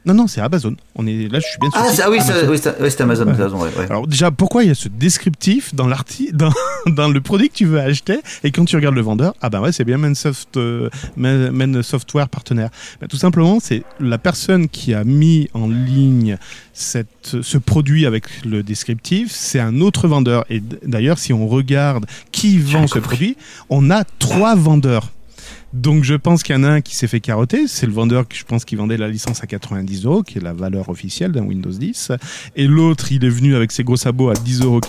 [0.05, 0.75] Non, non, c'est Amazon.
[0.95, 1.79] On est là, je suis bien sûr.
[1.83, 2.17] Ah, ça, oui,
[2.49, 3.33] oui, c'est ouais, c'est Amazon, Ouais.
[3.35, 3.85] t'as raison, ouais, ouais.
[3.89, 5.87] Alors déjà, pourquoi il y a ce descriptif dans
[6.33, 6.51] dans,
[6.87, 9.61] dans le produit que tu veux acheter et quand tu regardes le vendeur, ah ben
[9.61, 12.69] ouais, c'est bien Mansoft, euh, Man- Software partenaire.
[13.01, 16.37] Ben, tout simplement, c'est la personne qui a mis en ligne
[16.73, 20.45] cette, ce produit avec le descriptif, c'est un autre vendeur.
[20.49, 23.37] Et d'ailleurs, si on regarde qui vend ce produit,
[23.69, 25.11] on a trois vendeurs.
[25.75, 28.25] Donc je pense qu'il y en a un qui s'est fait carotter, c'est le vendeur
[28.29, 31.33] que je pense qui vendait la licence à 90 euros, qui est la valeur officielle
[31.33, 32.13] d'un Windows 10.
[32.55, 34.79] Et l'autre, il est venu avec ses gros sabots à 10,85 euros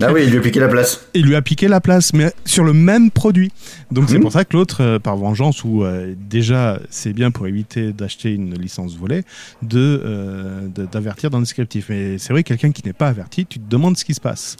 [0.00, 1.06] Ah oui, il lui a piqué la place.
[1.12, 3.52] et lui a piqué la place, mais sur le même produit.
[3.90, 4.22] Donc c'est Mhm.
[4.22, 8.32] pour ça que l'autre, euh, par vengeance, ou euh, déjà c'est bien pour éviter d'acheter
[8.32, 9.22] une licence volée,
[9.62, 11.86] de euh, de- d'avertir dans le descriptif.
[11.90, 14.56] Mais c'est vrai, quelqu'un qui n'est pas averti, tu te demandes ce qui se passe.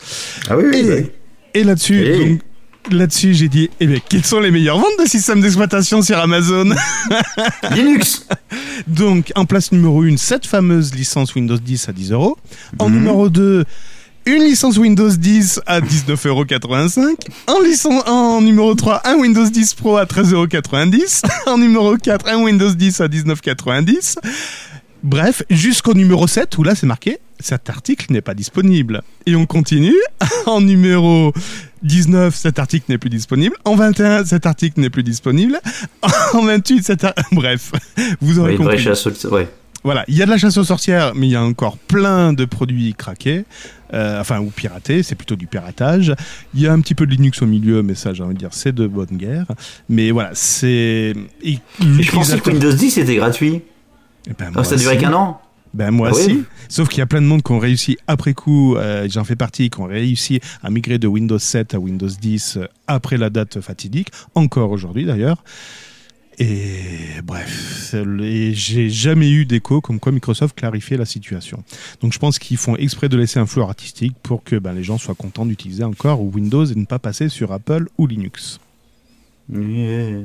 [0.50, 1.06] Ah oui, oui, Et, oui.
[1.54, 2.40] et là-dessus, Et- donc,
[2.90, 6.70] là-dessus, j'ai dit, eh bien, quelles sont les meilleures ventes de systèmes d'exploitation sur Amazon
[7.74, 8.26] Linux
[8.86, 12.36] Donc, en place numéro 1, cette fameuse licence Windows 10 à 10 euros.
[12.78, 12.94] En Mhm.
[12.96, 13.64] numéro 2,
[14.26, 17.16] une licence Windows 10 à 19,85 euros.
[17.46, 20.46] En, licence, en numéro 3, un Windows 10 Pro à 13,90 euros.
[21.46, 24.16] En numéro 4, un Windows 10 à 19,90
[25.02, 29.02] Bref, jusqu'au numéro 7, où là c'est marqué cet article n'est pas disponible.
[29.26, 29.94] Et on continue.
[30.46, 31.32] En numéro
[31.82, 33.56] 19, cet article n'est plus disponible.
[33.64, 35.58] En 21, cet article n'est plus disponible.
[36.34, 37.72] En 28, cet ar- Bref,
[38.20, 38.78] vous aurez Oui, compris.
[38.78, 39.48] chasse au- Ouais.
[39.84, 42.32] Voilà, il y a de la chasse aux sorcières, mais il y a encore plein
[42.32, 43.44] de produits craqués,
[43.94, 46.12] euh, enfin ou piratés, c'est plutôt du piratage.
[46.54, 48.38] Il y a un petit peu de Linux au milieu, mais ça, j'ai envie de
[48.40, 49.46] dire, c'est de bonne guerre.
[49.88, 51.14] Mais voilà, c'est.
[51.42, 53.62] et je pensais que Windows 10 était gratuit.
[54.28, 54.98] Eh ben, ça si.
[54.98, 55.40] qu'un an
[55.76, 56.22] Ben moi Ah oui.
[56.22, 56.44] aussi.
[56.68, 59.36] Sauf qu'il y a plein de monde qui ont réussi après coup, euh, j'en fais
[59.36, 63.28] partie, qui ont réussi à migrer de Windows 7 à Windows 10 euh, après la
[63.30, 65.44] date fatidique, encore aujourd'hui d'ailleurs.
[66.38, 67.94] Et bref,
[68.52, 71.64] j'ai jamais eu d'écho comme quoi Microsoft clarifiait la situation.
[72.02, 74.82] Donc je pense qu'ils font exprès de laisser un flou artistique pour que ben, les
[74.82, 78.60] gens soient contents d'utiliser encore Windows et ne pas passer sur Apple ou Linux.
[79.50, 80.24] Yeah.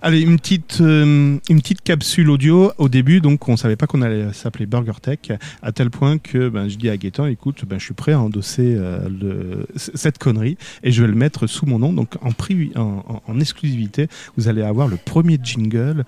[0.00, 2.72] Allez, une petite, euh, une petite capsule audio.
[2.78, 6.48] Au début, donc, on savait pas qu'on allait s'appeler Burger Tech, à tel point que
[6.48, 10.56] ben, je dis à Gaëtan, écoute, ben, je suis prêt à endosser euh, cette connerie
[10.82, 11.92] et je vais le mettre sous mon nom.
[11.92, 12.32] Donc, en,
[13.26, 16.04] en, exclusivité, vous allez avoir le premier jingle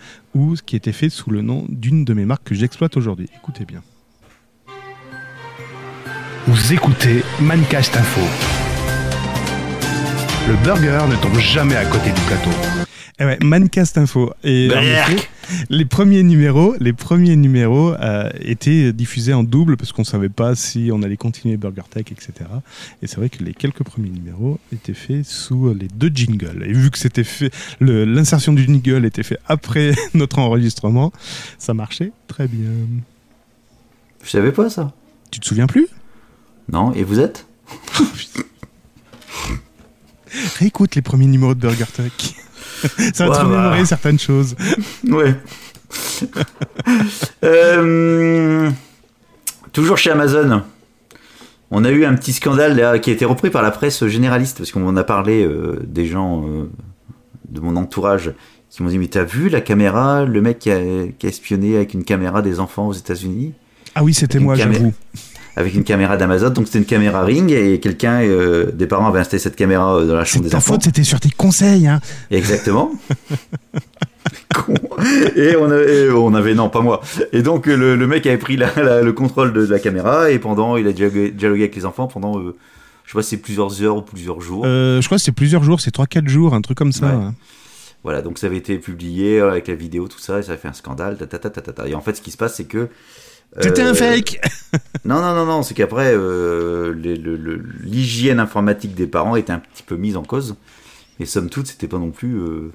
[0.67, 3.29] qui était fait sous le nom d'une de mes marques que j'exploite aujourd'hui.
[3.37, 3.83] Écoutez bien.
[6.47, 8.54] Vous écoutez Mancast Info.
[10.47, 12.51] Le burger ne tombe jamais à côté du plateau.
[13.19, 14.35] Eh ouais, Mancast Info.
[14.43, 15.29] Et en effet,
[15.71, 20.55] les premiers numéros, les premiers numéros euh, étaient diffusés en double parce qu'on savait pas
[20.55, 22.33] si on allait continuer Burger Tech, etc.
[23.01, 26.63] Et c'est vrai que les quelques premiers numéros étaient faits sous les deux jingles.
[26.67, 31.11] Et vu que c'était fait, l'insertion du jingle était fait après notre enregistrement,
[31.57, 32.69] ça marchait très bien.
[34.23, 34.93] Je savais pas ça.
[35.31, 35.89] Tu te souviens plus?
[36.71, 37.47] Non, et vous êtes?
[40.59, 42.13] Réécoute les premiers numéros de Burger Tech.
[43.15, 44.57] ça va te remémorer certaines choses.
[45.09, 45.35] Ouais.
[47.45, 48.71] Euh,
[49.73, 50.63] toujours chez Amazon.
[51.71, 54.59] On a eu un petit scandale là, qui a été repris par la presse généraliste,
[54.59, 56.71] parce qu'on en a parlé euh, des gens euh,
[57.49, 58.33] de mon entourage
[58.71, 60.81] qui m'ont dit Mais t'as vu la caméra, le mec qui a,
[61.19, 63.53] qui a espionné avec une caméra des enfants aux États-Unis?
[63.95, 64.93] Ah oui, c'était moi, j'avoue.
[65.57, 69.21] Avec une caméra d'Amazon, donc c'était une caméra Ring et quelqu'un, euh, des parents avaient
[69.21, 70.75] installé cette caméra euh, dans la chambre des ta enfants.
[70.75, 71.87] faute, c'était sur tes conseils.
[71.87, 72.01] Hein.
[72.31, 72.93] Exactement.
[74.55, 74.75] Con.
[75.37, 77.01] Et on avait, et on avait, non, pas moi.
[77.33, 80.31] Et donc le, le mec avait pris la- la- le contrôle de, de la caméra
[80.31, 82.57] et pendant, il a dialogué, dialogué avec les enfants pendant, euh,
[83.05, 84.65] je sais pas, si c'est plusieurs heures ou plusieurs jours.
[84.67, 87.07] Euh, je crois que c'est plusieurs jours, c'est 3-4 jours, un truc comme ça.
[87.07, 87.13] Ouais.
[87.13, 87.35] hein.
[88.03, 90.69] Voilà, donc ça avait été publié avec la vidéo, tout ça, et ça a fait
[90.69, 91.17] un scandale.
[91.17, 91.89] ta.
[91.89, 92.89] Et en fait, ce qui se passe, c'est que.
[93.61, 94.41] C'était euh, un fake
[95.05, 96.95] Non, non, non, non, c'est qu'après, euh,
[97.83, 100.57] l'hygiène informatique des parents était un petit peu mise en cause.
[101.21, 102.35] Et somme toute, c'était pas non plus.
[102.37, 102.73] euh,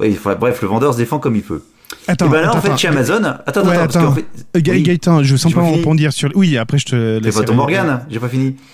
[0.00, 1.62] ouais, enfin, bref, le vendeur se défend comme il peut.
[2.06, 2.76] Attends, et ben là, attends, en fait, attends.
[2.76, 3.22] chez Amazon.
[3.46, 4.26] Attends, Ouais, attends, parce qu'en fait.
[4.56, 5.78] Euh, oui, Gaëtan, je sens J'ai pas pas fini.
[5.80, 6.30] rebondir sur.
[6.34, 7.36] Oui, après je te laisse.
[7.36, 8.56] pas ton Morgane, j'ai pas fini.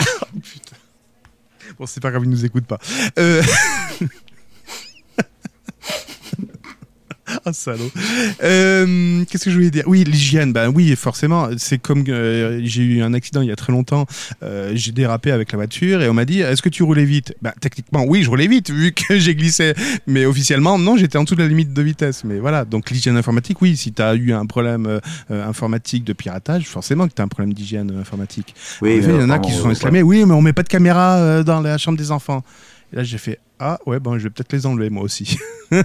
[1.78, 2.78] Bon, c'est pas grave, il nous écoute pas.
[3.18, 3.42] Euh...
[7.44, 7.90] Ah, salaud.
[8.42, 9.84] Euh, Qu'est-ce que je voulais dire?
[9.86, 11.48] Oui, l'hygiène, ben oui, forcément.
[11.58, 14.06] C'est comme euh, j'ai eu un accident il y a très longtemps.
[14.42, 17.34] euh, j'ai dérapé avec la voiture et on m'a dit Est-ce que tu roulais vite?
[17.42, 19.74] Ben techniquement, oui, je roulais vite vu que j'ai glissé.
[20.06, 22.24] Mais officiellement, non, j'étais en dessous de la limite de vitesse.
[22.24, 26.66] Mais voilà, donc l'hygiène informatique, oui, si tu as eu un problème informatique de piratage,
[26.66, 28.54] forcément que tu as un problème d'hygiène informatique.
[28.80, 30.52] Oui, En mais il y en a qui se sont exclamés Oui, mais on met
[30.52, 32.42] pas de caméra dans la chambre des enfants.
[32.92, 35.36] Et là, j'ai fait Ah, ouais, bon, je vais peut-être les enlever moi aussi.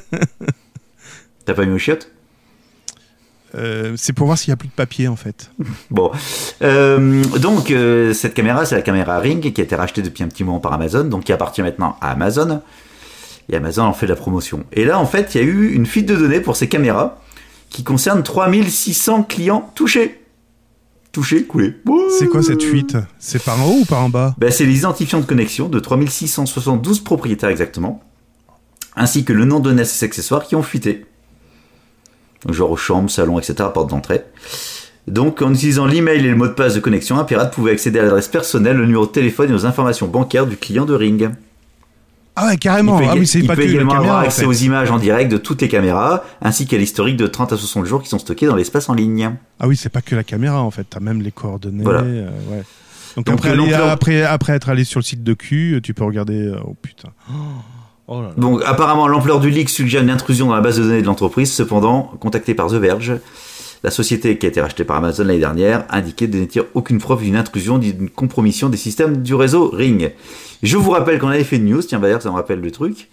[1.49, 2.11] T'as pas mis aux chiottes
[3.55, 5.49] Euh, c'est pour voir s'il y a plus de papier en fait.
[5.89, 6.11] Bon,
[6.61, 10.27] Euh, donc euh, cette caméra, c'est la caméra Ring qui a été rachetée depuis un
[10.27, 12.61] petit moment par Amazon, donc qui appartient maintenant à Amazon.
[13.51, 14.63] Et Amazon en fait de la promotion.
[14.73, 17.19] Et là, en fait, il y a eu une fuite de données pour ces caméras
[17.71, 20.21] qui concerne 3600 clients touchés.
[21.11, 21.73] Touchés, coulés.
[22.19, 22.95] C'est quoi cette fuite?
[23.17, 24.35] C'est par en haut ou par en bas?
[24.37, 28.03] Ben, C'est les identifiants de connexion de 3672 propriétaires exactement,
[28.95, 31.07] ainsi que le nom de NES et accessoires qui ont fuité.
[32.47, 34.23] Genre chambre, salon, etc., porte d'entrée.
[35.07, 37.99] Donc, en utilisant l'email et le mot de passe de connexion, un pirate pouvait accéder
[37.99, 41.29] à l'adresse personnelle, le numéro de téléphone et aux informations bancaires du client de Ring.
[42.35, 42.97] Ah ouais, Il carrément.
[42.99, 44.05] peut, ah oui, c'est il pas peut que également caméra.
[44.11, 44.47] avoir en accès fait.
[44.47, 47.85] aux images en direct de toutes les caméras, ainsi qu'à l'historique de 30 à 60
[47.85, 49.31] jours qui sont stockés dans l'espace en ligne.
[49.59, 50.85] Ah oui, c'est pas que la caméra en fait.
[50.89, 51.83] T'as même les coordonnées.
[51.83, 52.01] Voilà.
[52.01, 52.63] euh, ouais.
[53.17, 55.93] Donc, Donc, après, aller- l'ampleur- après, après être allé sur le site de Q, tu
[55.93, 56.43] peux regarder.
[56.47, 57.09] euh, Oh putain.
[57.29, 57.33] Oh
[58.37, 61.51] Donc apparemment l'ampleur du leak suggère une intrusion dans la base de données de l'entreprise.
[61.51, 63.13] Cependant, contacté par The Verge,
[63.83, 67.23] la société qui a été rachetée par Amazon l'année dernière indiquait de n'étir aucune preuve
[67.23, 70.11] d'une intrusion, d'une compromission des systèmes du réseau Ring.
[70.63, 73.09] Je vous rappelle qu'on avait fait une news, tiens d'ailleurs ça me rappelle le truc.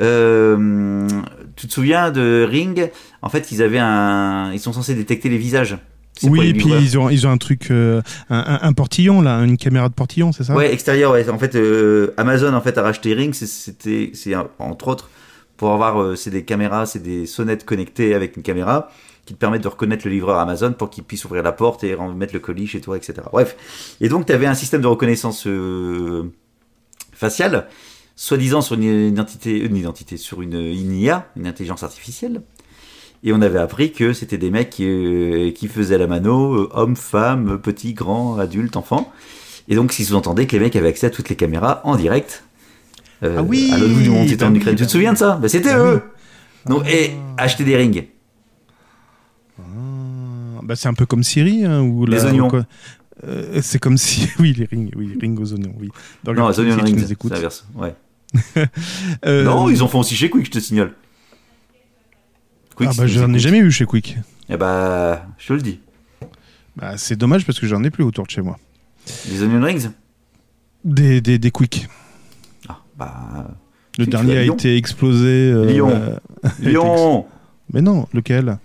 [0.00, 1.08] Euh,
[1.56, 2.90] tu te souviens de Ring?
[3.22, 5.76] En fait, ils avaient un, ils sont censés détecter les visages.
[6.24, 9.88] Oui, et puis ils ont, ils ont un truc, euh, un, portillon là, une caméra
[9.88, 10.54] de portillon, c'est ça?
[10.54, 11.28] Ouais, extérieur, ouais.
[11.28, 15.10] En fait, euh, Amazon en fait a racheté Ring, c'est- c'était, c'est entre autres
[15.56, 18.90] pour avoir, euh, c'est des caméras, c'est des sonnettes connectées avec une caméra
[19.26, 21.94] qui te permettent de reconnaître le livreur Amazon pour qu'il puisse ouvrir la porte et
[21.94, 23.14] remettre le colis chez toi, etc.
[23.32, 23.56] Bref.
[24.00, 25.46] Et donc, tu avais un système de reconnaissance
[27.12, 27.68] faciale,
[28.16, 32.42] soi-disant sur une identité, une identité, sur une, une IA, une intelligence artificielle.
[33.24, 36.68] Et on avait appris que c'était des mecs qui, euh, qui faisaient la mano, euh,
[36.72, 39.12] hommes, femmes, petits, grands, adultes, enfants.
[39.68, 42.44] Et donc, s'ils sous-entendaient que les mecs avaient accès à toutes les caméras en direct.
[43.24, 44.76] euh, Ah oui, À l'autre bout du monde, c'était en Ukraine.
[44.76, 45.36] tu te souviens de ça?
[45.42, 46.02] Bah, C'était Bah eux
[46.66, 48.04] Donc, et acheter des rings.
[49.58, 49.62] Ah,
[50.62, 52.50] bah, c'est un peu comme Siri, hein, ou Les la- oignons.
[53.26, 55.88] Euh, c'est comme si, oui, les rings, oui, les rings aux oignons, oui.
[56.24, 57.66] Donc, Non, les si tu rings, c'est l'inverse.
[57.74, 57.94] Ouais.
[59.24, 60.92] Euh, Non, ils en font aussi chez Quick, je te signale.
[62.78, 64.16] Quick, Ah bah nous j'en ai jamais eu chez Quick.
[64.48, 65.80] Eh bah, je te le dis.
[66.76, 68.56] Bah, c'est dommage parce que j'en ai plus autour de chez moi.
[69.28, 69.90] Les onion rings
[70.84, 71.88] Des, des, des Quick.
[72.68, 73.48] Ah, bah.
[73.98, 75.50] Le dernier vas à a Lyon été explosé.
[75.52, 75.90] euh, Lyon.
[75.92, 76.16] euh,
[76.60, 77.26] Lyon
[77.72, 78.58] Mais non, lequel?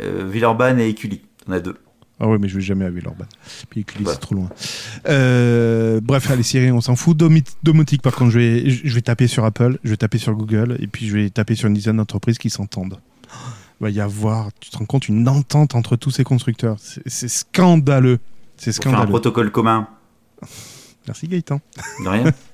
[0.00, 1.20] Euh, Villeurbanne et Écully.
[1.46, 1.76] On a deux.
[2.24, 3.26] Ah ouais, mais je vais jamais à Villeurbanne.
[3.68, 4.12] Puis Écully, Bah.
[4.14, 4.48] c'est trop loin.
[5.08, 7.16] Euh, bref, allez, Siri, on s'en fout.
[7.16, 10.32] Domi- Domotique, par contre, je vais, je vais taper sur Apple, je vais taper sur
[10.34, 12.98] Google, et puis je vais taper sur une dizaine d'entreprises qui s'entendent.
[13.80, 16.76] Il va y avoir, tu te rends compte, une entente entre tous ces constructeurs.
[16.78, 18.20] C'est scandaleux.
[18.56, 19.10] C'est Pour faire un scandaleux.
[19.10, 19.88] protocole commun.
[21.08, 21.60] Merci Gaëtan.
[22.04, 22.24] De rien.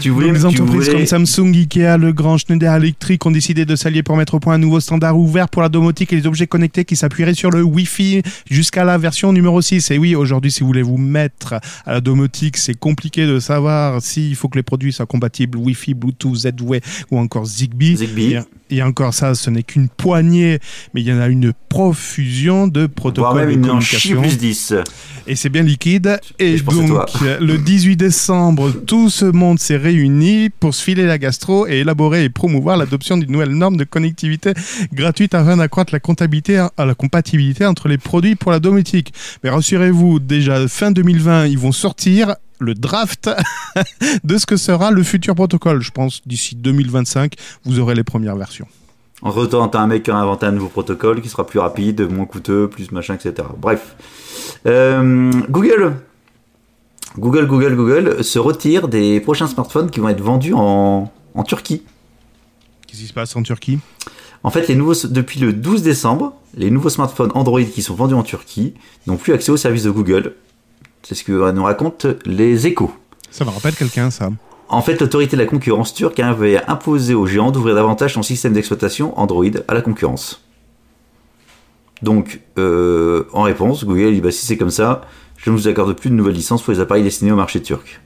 [0.00, 3.76] tu voulais, Donc, les entreprises voulais- comme Samsung, Ikea, Legrand, Schneider Electric ont décidé de
[3.76, 6.46] s'allier pour mettre au point un nouveau standard ouvert pour la domotique et les objets
[6.46, 9.90] connectés qui s'appuierait sur le Wi-Fi jusqu'à la version numéro 6.
[9.90, 14.00] Et oui, aujourd'hui, si vous voulez vous mettre à la domotique, c'est compliqué de savoir
[14.02, 16.80] s'il faut que les produits soient compatibles Wi-Fi, Bluetooth, Z-Wave
[17.10, 17.96] ou encore Zigbee.
[17.96, 18.38] Zigbee.
[18.70, 20.58] Et, et encore ça, ce n'est qu'une poignée,
[20.94, 24.22] mais il y en a une profusion de protocoles même de une en chi communication
[24.22, 24.74] plus 10.
[25.26, 26.18] et c'est bien liquide.
[26.38, 26.90] Et donc,
[27.40, 32.24] le 18 décembre, tout ce monde s'est réuni pour se filer la gastro et élaborer
[32.24, 34.54] et promouvoir l'adoption d'une nouvelle norme de connectivité
[34.92, 39.12] gratuite afin d'accroître la, comptabilité, à la compatibilité entre les produits pour la domotique.
[39.42, 43.30] Mais rassurez-vous, déjà fin 2020, ils vont sortir le draft
[44.24, 45.80] de ce que sera le futur protocole.
[45.80, 48.66] Je pense d'ici 2025, vous aurez les premières versions.
[49.22, 52.02] En retenant, t'as un mec qui a inventé un nouveau protocole qui sera plus rapide,
[52.10, 53.48] moins coûteux, plus machin, etc.
[53.58, 53.96] Bref.
[54.66, 55.94] Euh, Google.
[57.18, 61.82] Google, Google, Google se retire des prochains smartphones qui vont être vendus en, en Turquie.
[62.86, 63.78] Qu'est-ce qui se passe en Turquie?
[64.42, 68.14] En fait, les nouveaux, depuis le 12 décembre, les nouveaux smartphones Android qui sont vendus
[68.14, 68.74] en Turquie
[69.06, 70.34] n'ont plus accès au service de Google.
[71.02, 72.92] C'est ce que nous racontent les échos.
[73.30, 74.30] Ça me rappelle quelqu'un, ça.
[74.68, 78.52] En fait, l'autorité de la concurrence turque avait imposé aux géants d'ouvrir davantage son système
[78.52, 80.42] d'exploitation Android à la concurrence.
[82.02, 85.02] Donc, euh, en réponse, Google dit bah, si c'est comme ça,
[85.44, 88.00] je ne vous accorde plus de nouvelles licences pour les appareils destinés au marché turc.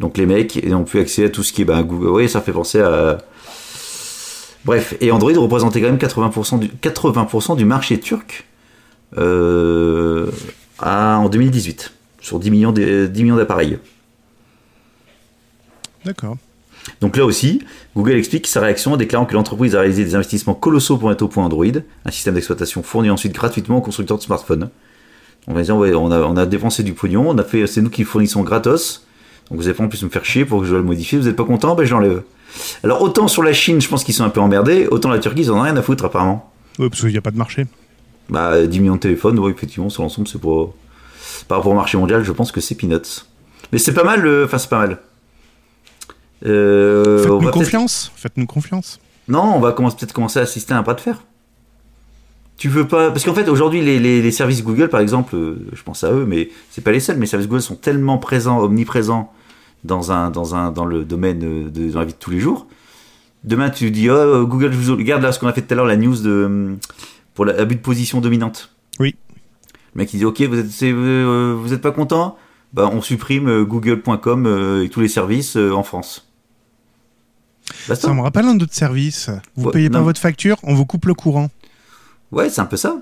[0.00, 2.08] Donc les mecs n'ont plus accès à tout ce qui est bah, Google.
[2.08, 3.18] Oui, ça fait penser à.
[4.66, 8.44] Bref, et Android représentait quand même 80% du, 80 du marché turc
[9.16, 10.30] euh,
[10.78, 13.78] à- en 2018, sur 10 millions de- 10 millions d'appareils.
[16.04, 16.36] D'accord.
[17.00, 17.62] Donc là aussi,
[17.96, 21.24] Google explique sa réaction en déclarant que l'entreprise a réalisé des investissements colossaux pour mettre
[21.24, 21.64] au point Android,
[22.04, 24.68] un système d'exploitation fourni ensuite gratuitement aux constructeurs de smartphones.
[25.48, 27.80] On va dire, ouais, on a, on a dépensé du pognon, on a fait, c'est
[27.80, 29.06] nous qui fournissons gratos,
[29.50, 31.18] donc vous avez pas en plus me faire chier pour que je dois le modifier,
[31.18, 32.22] vous êtes pas content, ben je l'enlève.
[32.82, 35.42] Alors autant sur la Chine, je pense qu'ils sont un peu emmerdés, autant la Turquie,
[35.42, 36.52] ils en ont rien à foutre apparemment.
[36.78, 37.66] Ouais, parce qu'il n'y a pas de marché.
[38.28, 40.66] Bah 10 millions de téléphones, oui effectivement, sur l'ensemble, c'est pas...
[41.48, 43.24] Par rapport au marché mondial, je pense que c'est peanuts.
[43.72, 44.98] Mais c'est pas mal, euh, enfin c'est pas mal.
[46.44, 48.12] Euh, Faites-nous confiance.
[48.16, 48.98] Faites-nous confiance.
[49.28, 51.22] non, on va commencer- peut-être commencer à assister à un pas de fer.
[52.58, 53.10] Tu veux pas.
[53.10, 56.12] Parce qu'en fait, aujourd'hui, les, les- les services Google, par exemple, euh, je pense à
[56.12, 59.32] eux, mais c'est pas les seuls, mais les services Google sont tellement présents, omniprésents
[59.84, 62.40] dans, un, dans, un, dans le domaine euh, de, dans la vie de tous les
[62.40, 62.66] jours.
[63.44, 65.76] Demain, tu dis, oh, Google, je vous regarde là ce qu'on a fait tout à
[65.76, 66.76] l'heure, la news de,
[67.34, 68.74] pour l'abus de position dominante.
[68.98, 69.14] Oui.
[69.94, 72.36] Le mec, il dit, ok, vous êtes, euh, vous êtes pas content?
[72.72, 76.26] Bah, On supprime euh, google.com euh, et tous les services euh, en France.
[77.94, 79.30] Ça me rappelle un autre service.
[79.56, 81.50] Vous Ouais, payez pas votre facture, on vous coupe le courant.
[82.32, 82.96] Ouais, c'est un peu ça.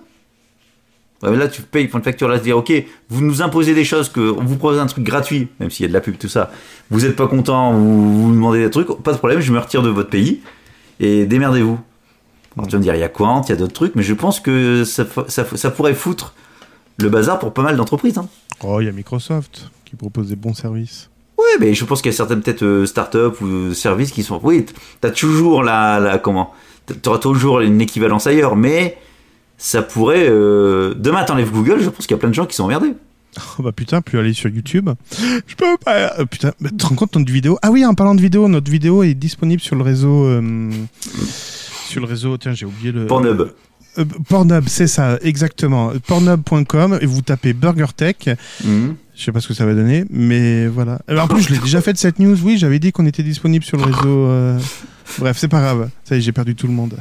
[1.22, 2.72] Ouais, là, tu payes pour une facture, là, se dire, ok,
[3.08, 5.86] vous nous imposez des choses, que on vous propose un truc gratuit, même s'il y
[5.86, 6.50] a de la pub, tout ça.
[6.90, 9.82] Vous n'êtes pas content, vous, vous demandez des trucs, pas de problème, je me retire
[9.82, 10.42] de votre pays
[11.00, 11.78] et démerdez-vous.
[12.56, 14.02] Alors tu vas me dire, il y a Quant, il y a d'autres trucs, mais
[14.02, 16.34] je pense que ça, ça, ça pourrait foutre
[16.98, 18.18] le bazar pour pas mal d'entreprises.
[18.18, 18.28] Hein.
[18.62, 21.10] Oh, il y a Microsoft qui propose des bons services.
[21.36, 24.40] Oui, mais je pense qu'il y a certaines peut-être euh, startups ou services qui sont.
[24.42, 24.66] Oui,
[25.00, 26.52] t'as toujours la, la comment
[27.02, 28.98] T'auras toujours une équivalence ailleurs, mais
[29.58, 30.26] ça pourrait.
[30.28, 32.94] euh, Demain, t'enlèves Google, je pense qu'il y a plein de gens qui sont emmerdés.
[33.58, 34.90] Oh bah putain, plus aller sur YouTube.
[35.46, 36.18] Je peux pas.
[36.20, 38.46] euh, putain, mais tu te rends compte notre vidéo Ah oui, en parlant de vidéo,
[38.48, 40.24] notre vidéo est disponible sur le réseau.
[40.24, 40.70] euh,
[41.88, 43.06] sur le réseau, tiens, j'ai oublié le.
[43.06, 43.50] Pornhub.
[43.98, 45.92] Euh, Pornhub, c'est ça, exactement.
[46.06, 48.30] Pornhub.com et vous tapez BurgerTech.
[48.64, 48.94] Mhm.
[49.16, 51.00] Je sais pas ce que ça va donner, mais voilà.
[51.18, 52.36] En plus, je l'ai déjà fait de cette news.
[52.44, 54.58] Oui, j'avais dit qu'on était disponible sur le réseau.
[55.18, 55.88] Bref, c'est pas grave.
[56.04, 56.96] Ça y est, j'ai perdu tout le monde.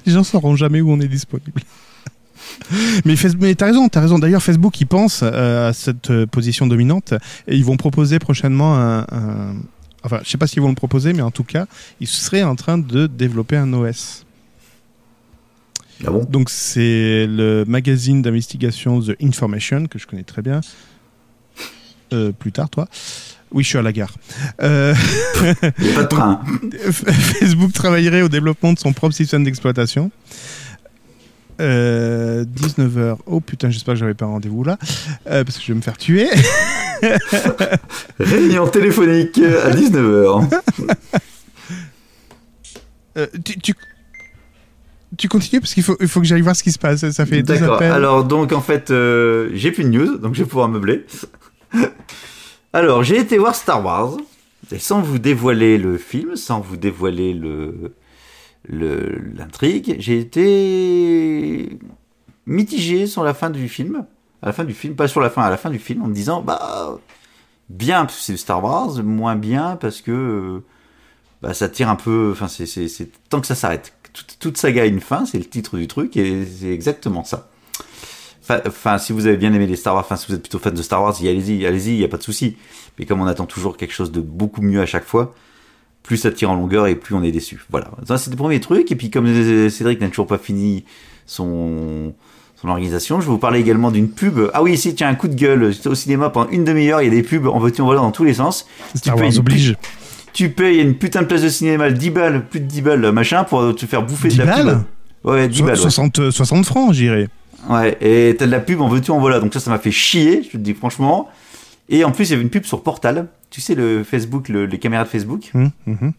[0.06, 1.62] Les gens sauront jamais où on est disponible.
[3.04, 4.18] Mais, mais t'as raison, t'as raison.
[4.18, 7.14] D'ailleurs, Facebook, ils pensent euh, à cette euh, position dominante
[7.46, 9.54] et ils vont proposer prochainement un, un-
[10.04, 11.66] Enfin, je sais pas s'ils vont le proposer, mais en tout cas,
[12.00, 14.24] ils seraient en train de développer un OS.
[16.04, 16.24] Ah bon?
[16.24, 20.60] Donc c'est le magazine d'investigation The Information que je connais très bien.
[22.12, 22.88] Euh, plus tard, toi.
[23.52, 24.12] Oui, je suis à la gare.
[24.62, 24.94] Euh,
[25.94, 26.40] pas de train.
[26.90, 30.10] Facebook travaillerait au développement de son propre système d'exploitation.
[31.60, 33.18] Euh, 19h.
[33.26, 34.78] Oh putain, j'espère que j'avais pas un rendez-vous là.
[35.28, 36.28] Euh, parce que je vais me faire tuer.
[38.18, 40.60] Réunion téléphonique à 19h.
[43.18, 43.74] Euh, tu, tu,
[45.18, 47.08] tu continues parce qu'il faut, il faut que j'aille voir ce qui se passe.
[47.10, 47.82] Ça fait D'accord.
[47.82, 51.04] Alors, donc, en fait, euh, j'ai plus de news, donc je vais pouvoir meubler.
[52.72, 54.16] Alors, j'ai été voir Star Wars,
[54.70, 57.92] et sans vous dévoiler le film, sans vous dévoiler le
[58.68, 61.78] l'intrigue, j'ai été
[62.46, 64.06] mitigé sur la fin du film.
[64.40, 66.06] À la fin du film, pas sur la fin, à la fin du film, en
[66.08, 66.98] me disant, bah,
[67.68, 70.62] bien, parce que c'est Star Wars, moins bien, parce que
[71.42, 72.30] bah, ça tire un peu.
[72.32, 73.92] Enfin, c'est, tant que ça s'arrête.
[74.40, 77.50] Toute saga a une fin, c'est le titre du truc, et c'est exactement ça.
[78.66, 80.74] Enfin, si vous avez bien aimé les Star Wars, enfin, si vous êtes plutôt fan
[80.74, 82.56] de Star Wars, y allez-y, allez-y, y a pas de souci.
[82.98, 85.34] Mais comme on attend toujours quelque chose de beaucoup mieux à chaque fois,
[86.02, 87.64] plus ça tire en longueur et plus on est déçu.
[87.70, 87.90] Voilà.
[88.06, 88.90] Ça, c'est le premier truc.
[88.90, 89.26] Et puis, comme
[89.70, 90.84] Cédric n'a toujours pas fini
[91.26, 92.12] son,
[92.60, 94.40] son organisation, je vais vous parler également d'une pub.
[94.52, 95.72] Ah oui, ici, tiens, un coup de gueule.
[95.72, 98.10] J'étais au cinéma pendant une demi-heure, il y a des pubs en veux-tu, voilà dans
[98.10, 98.66] tous les sens.
[98.96, 99.76] Star tu Wars oblige.
[100.32, 103.44] Tu payes une putain de place de cinéma, 10 balles, plus de 10 balles, machin,
[103.44, 104.66] pour te faire bouffer 10 de la balles
[105.22, 105.30] pub.
[105.30, 105.74] Ouais, 10 So- balles.
[105.76, 105.80] ouais.
[105.80, 107.28] 60, 60 francs, j'irais.
[107.70, 109.38] Ouais, et t'as de la pub en veux-tu, en voilà.
[109.40, 111.28] Donc ça, ça m'a fait chier, je te dis franchement.
[111.88, 113.28] Et en plus, il y avait une pub sur Portal.
[113.50, 115.50] Tu sais, le Facebook, le- les caméras de Facebook.
[115.54, 116.12] Hum, hum.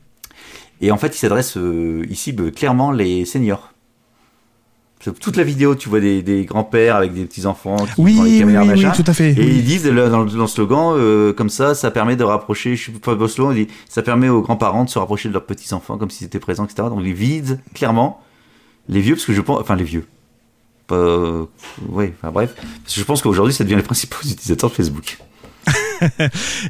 [0.82, 3.70] Et en fait, il s'adresse, euh, cible clairement les seniors.
[5.20, 8.64] Toute la vidéo, tu vois des, des grands-pères avec des petits-enfants qui Oui, les caméras,
[8.64, 9.04] oui, oui, machin.
[9.04, 9.32] tout à fait.
[9.34, 9.92] Et ils disent dans
[10.24, 13.28] le, dans le slogan, euh, comme ça, ça permet de rapprocher, je sais pas le
[13.28, 16.40] slogan, dit, ça permet aux grands-parents de se rapprocher de leurs petits-enfants comme s'ils étaient
[16.40, 16.88] présents, etc.
[16.90, 18.22] Donc ils visent clairement
[18.88, 20.06] les vieux, parce que je pense, enfin les vieux.
[20.92, 21.46] Euh,
[21.90, 22.54] ouais, enfin bref.
[22.56, 25.18] Parce que je pense qu'aujourd'hui, ça devient les principaux utilisateurs de Facebook.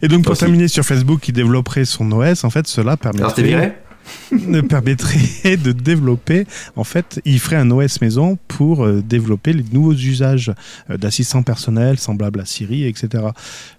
[0.02, 3.80] Et donc, pour terminer sur Facebook qui développerait son OS, en fait, cela permettrait,
[4.32, 6.46] ne permettrait de développer,
[6.76, 10.54] en fait, il ferait un OS maison pour euh, développer les nouveaux usages
[10.90, 13.24] euh, d'assistants personnels semblables à Siri, etc.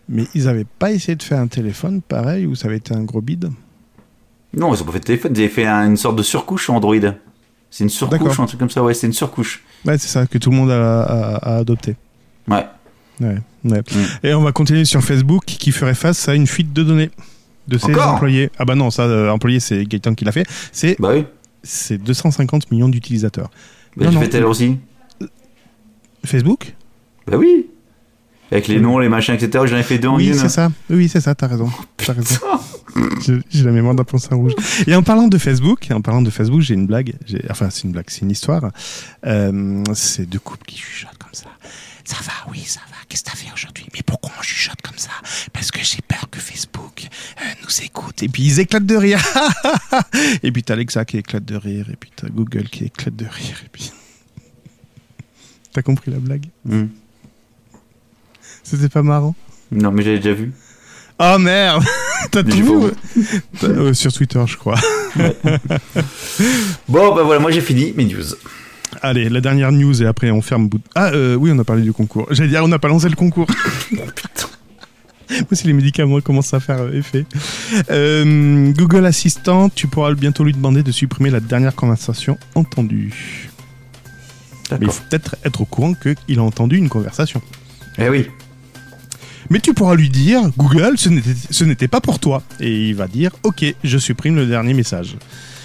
[0.08, 3.02] Mais ils n'avaient pas essayé de faire un téléphone pareil où ça avait été un
[3.04, 3.50] gros bide?
[4.56, 6.64] Non, ils ont pas fait de téléphone, ils avaient fait un- une sorte de surcouche
[6.64, 6.96] sur Android.
[7.76, 9.64] C'est une surcouche ou un truc comme ça, ouais, c'est une surcouche.
[9.84, 11.96] Ouais, c'est ça que tout le monde a, a- a adopté.
[12.46, 12.64] Ouais.
[13.20, 13.80] Ouais, ouais.
[13.80, 14.04] Mm.
[14.26, 17.10] Et on va continuer sur Facebook qui ferait face à une fuite de données
[17.66, 18.14] de ses Encore?
[18.14, 18.50] employés.
[18.58, 20.46] Ah bah non, ça, euh, employé, c'est Gaëtan qui l'a fait.
[20.70, 21.24] C'est Bah oui.
[21.64, 23.50] c'est 250 millions d'utilisateurs.
[23.96, 24.48] Bah, Non, j'ai non.
[24.48, 24.76] aussi.
[26.24, 26.74] Facebook?
[27.26, 27.66] Bah oui.
[28.52, 29.64] Avec les noms, les machins, etc.
[29.66, 30.34] J'en ai fait deux en Oui, une.
[30.34, 30.70] c'est ça.
[30.90, 31.70] Oui, c'est ça, t'as raison.
[31.96, 32.36] T'as raison.
[33.50, 34.54] J'ai la mémoire d'un poisson rouge.
[34.86, 37.14] Et en parlant de Facebook, en parlant de Facebook, j'ai une blague.
[37.50, 38.70] Enfin, c'est une blague, c'est une histoire.
[39.26, 41.48] Euh, c'est deux couples qui chuchotent comme ça.
[42.04, 42.96] Ça va, oui, ça va.
[43.08, 43.86] Qu'est-ce que t'as fait aujourd'hui?
[43.94, 45.10] Mais pourquoi on chuchote comme ça?
[45.52, 47.08] Parce que j'ai peur que Facebook
[47.40, 48.22] euh, nous écoute.
[48.22, 49.20] Et puis ils éclatent de rire.
[50.42, 51.88] et puis t'as Alexa qui éclate de rire.
[51.90, 53.62] Et puis t'as Google qui éclate de rire.
[53.64, 53.90] Et puis.
[55.72, 56.46] T'as compris la blague?
[56.64, 56.86] Hmm.
[58.62, 59.34] C'était pas marrant?
[59.72, 60.52] Non, mais j'avais déjà vu.
[61.18, 61.84] Oh merde
[62.30, 62.90] T'as tout
[63.60, 64.78] T'as- euh, Sur Twitter, je crois.
[66.88, 68.24] Bon, bah voilà, moi j'ai fini mes news.
[69.02, 70.80] Allez, la dernière news et après on ferme bout.
[70.94, 72.26] Ah euh, oui, on a parlé du concours.
[72.30, 73.46] J'allais dire, on n'a pas lancé le concours.
[75.30, 77.24] Moi, si les médicaments commencent à faire euh, effet.
[77.90, 83.48] Euh, Google Assistant, tu pourras bientôt lui demander de supprimer la dernière conversation entendue.
[84.70, 87.40] Mais il faut peut-être être au courant qu'il a entendu une conversation.
[87.98, 88.28] Eh oui.
[89.50, 92.42] Mais tu pourras lui dire, Google, ce n'était- pas pour toi.
[92.60, 95.16] Et il va dire, ok, je supprime le dernier message.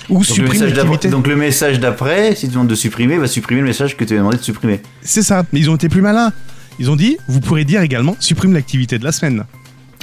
[0.09, 1.09] Ou Donc le, supprime message d'après, l'activité.
[1.09, 4.13] donc le message d'après, si tu demandes de supprimer, va supprimer le message que tu
[4.15, 4.81] as demandé de supprimer.
[5.01, 6.33] C'est ça, mais ils ont été plus malins.
[6.79, 9.43] Ils ont dit, vous pourrez dire également, supprime l'activité de la semaine.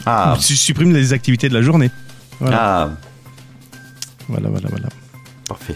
[0.07, 0.35] Ah.
[0.39, 1.91] Ou su- supprime les activités de la journée.
[2.39, 2.91] Voilà, Ah,
[4.29, 4.68] voilà, voilà.
[4.70, 4.89] voilà.
[5.49, 5.74] parfait.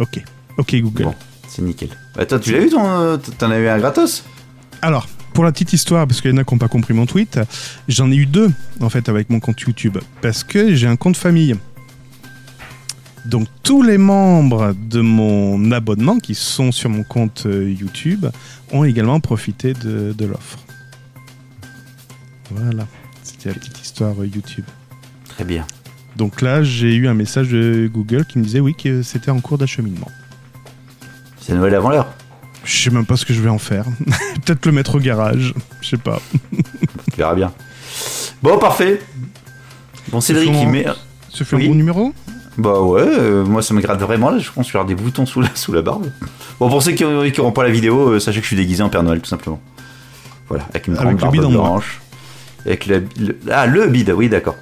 [0.00, 0.20] Ok,
[0.58, 1.02] ok Google.
[1.04, 1.14] Bon,
[1.48, 1.90] c'est nickel.
[2.16, 2.84] Bah, toi, tu l'as eu ton.
[2.84, 4.24] euh, T'en as eu un gratos?
[4.82, 7.06] Alors, pour la petite histoire, parce qu'il y en a qui n'ont pas compris mon
[7.06, 7.40] tweet,
[7.88, 9.98] j'en ai eu deux, en fait, avec mon compte YouTube.
[10.22, 11.56] Parce que j'ai un compte famille.
[13.26, 18.26] Donc, tous les membres de mon abonnement qui sont sur mon compte euh, YouTube
[18.70, 20.58] ont également profité de, de l'offre.
[22.50, 22.86] Voilà,
[23.22, 24.64] c'était la petite histoire euh, YouTube.
[25.28, 25.66] Très bien.
[26.16, 29.40] Donc là, j'ai eu un message de Google qui me disait oui que c'était en
[29.40, 30.10] cours d'acheminement.
[31.40, 32.14] C'est Noël avant l'heure.
[32.64, 33.84] Je sais même pas ce que je vais en faire.
[34.44, 35.54] Peut-être le mettre au garage.
[35.80, 36.20] Je sais pas.
[37.12, 37.52] Tu verras bien.
[38.42, 39.00] Bon, parfait.
[40.08, 40.86] Bon, Cédric, il met.
[41.28, 41.64] Ce fait Oui.
[41.66, 42.12] un bon numéro?
[42.56, 44.86] Bah ouais, euh, moi ça me gratte vraiment là, je pense que je vais avoir
[44.86, 46.06] des boutons sous la, sous la barbe.
[46.60, 48.88] Bon, pour ceux qui n'auront pas la vidéo, euh, sachez que je suis déguisé en
[48.88, 49.60] Père Noël tout simplement.
[50.48, 51.62] Voilà, avec une Avec grande le barbe bide en moins.
[51.70, 52.00] blanche.
[52.64, 54.54] Avec le, le- Ah, le bide, oui, d'accord.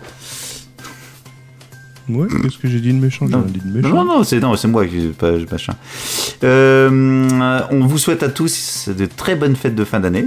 [2.14, 3.26] Ouais, qu'est-ce que j'ai dit de méchant?
[3.26, 3.38] Non.
[3.42, 4.04] rien dit de Non, méchant.
[4.04, 5.72] non, non, c'est non, c'est moi qui pas machin.
[6.44, 10.26] Euh, on vous souhaite à tous de très bonnes fêtes de fin d'année.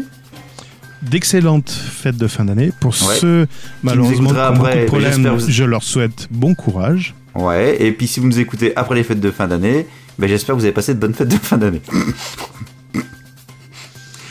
[1.01, 2.71] D'excellentes fêtes de fin d'année.
[2.79, 3.15] Pour Ouais.
[3.19, 3.47] ceux,
[3.83, 7.13] malheureusement, qui ont après, de problèmes, vous- je leur souhaite bon courage.
[7.35, 9.85] Ouais, et puis si vous nous écoutez après les fêtes de fin d'année,
[10.17, 11.81] ben j'espère que vous avez passé de bonnes fêtes de fin d'année.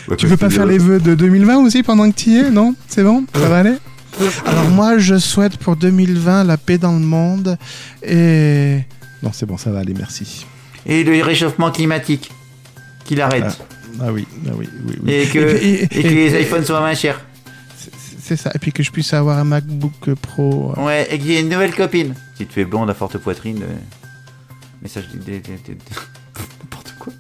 [0.09, 2.50] Ouais, Tu veux pas faire les vœux de 2020 aussi pendant que tu y es
[2.50, 2.74] Non?
[2.88, 3.24] C'est bon?
[3.34, 3.74] Ça va aller?
[4.46, 7.56] Alors moi, je souhaite pour 2020 la paix dans le monde
[8.02, 8.80] et...
[9.22, 10.46] Non, c'est bon, ça va aller, merci.
[10.86, 12.30] Et le réchauffement climatique,
[13.04, 13.58] qu'il arrête.
[14.00, 15.12] Ah oui, ah oui, oui, oui.
[15.12, 15.66] Et que, puis-
[15.98, 17.20] et, que les iPhones soient moins chers.
[18.20, 20.74] C'est- ça, et puis que je puisse avoir un MacBook Pro.
[20.76, 22.14] euh, Ouais, et qu'il y ait une nouvelle copine.
[22.36, 23.74] Si tu fais blonde à forte poitrine, euh,
[24.82, 25.04] message
[26.60, 27.12] N'importe quoi.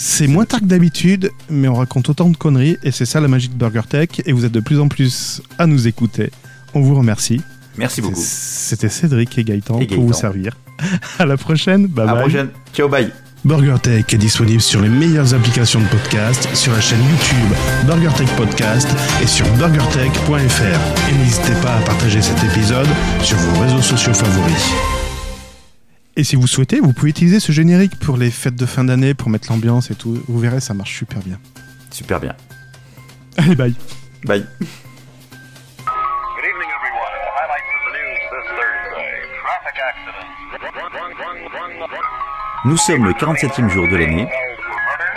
[0.00, 3.26] C'est moins tard que d'habitude, mais on raconte autant de conneries, et c'est ça la
[3.26, 6.30] magie de Burger Tech, et vous êtes de plus en plus à nous écouter.
[6.72, 7.40] On vous remercie.
[7.76, 8.14] Merci beaucoup.
[8.22, 10.56] C'était Cédric et Gaëtan Et pour vous servir.
[11.18, 12.22] À la prochaine, bye À la bye.
[12.22, 12.48] prochaine.
[12.72, 13.10] Ciao, bye.
[13.44, 18.88] BurgerTech est disponible sur les meilleures applications de podcast, sur la chaîne YouTube BurgerTech Podcast
[19.20, 21.10] et sur burgertech.fr.
[21.10, 22.86] Et n'hésitez pas à partager cet épisode
[23.22, 24.72] sur vos réseaux sociaux favoris.
[26.18, 29.14] Et si vous souhaitez, vous pouvez utiliser ce générique pour les fêtes de fin d'année,
[29.14, 30.20] pour mettre l'ambiance et tout.
[30.26, 31.38] Vous verrez, ça marche super bien.
[31.92, 32.34] Super bien.
[33.36, 33.72] Allez, bye.
[34.24, 34.40] Bye.
[34.40, 34.74] Good
[36.42, 37.12] evening, everyone.
[37.14, 39.14] And the highlights of the news this Thursday.
[39.44, 40.26] Traffic accident
[42.64, 44.26] Nous sommes le 47e jour de l'année,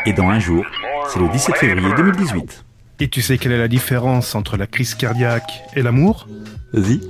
[0.05, 0.63] et dans un jour,
[1.11, 2.63] c'est le 17 février 2018.
[2.99, 6.27] Et tu sais quelle est la différence entre la crise cardiaque et l'amour?
[6.73, 7.01] Vas-y.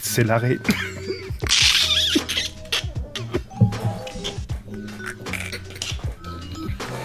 [0.00, 0.58] C'est l'arrêt.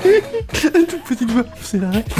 [0.54, 2.04] Toute petite voix, c'est l'arrêt.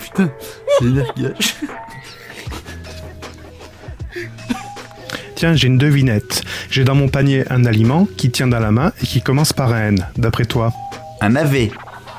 [0.00, 0.30] Putain,
[0.78, 1.54] c'est énergage.
[5.34, 6.42] Tiens, j'ai une devinette.
[6.70, 9.72] J'ai dans mon panier un aliment qui tient dans la main et qui commence par
[9.72, 10.06] un N.
[10.16, 10.72] D'après toi
[11.20, 11.70] Un navet,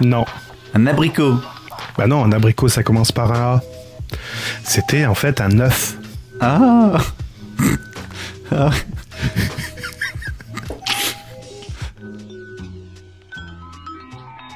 [0.02, 0.26] Non.
[0.76, 1.36] un abricot.
[1.98, 3.62] Bah non, un abricot ça commence par un A.
[4.64, 5.96] C'était en fait un œuf.
[6.40, 6.98] Ah
[8.52, 8.72] Ah.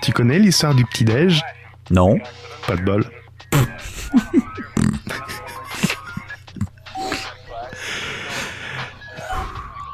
[0.02, 1.42] Tu connais l'histoire du petit-déj?
[1.90, 2.18] Non.
[2.68, 3.06] Pas de bol.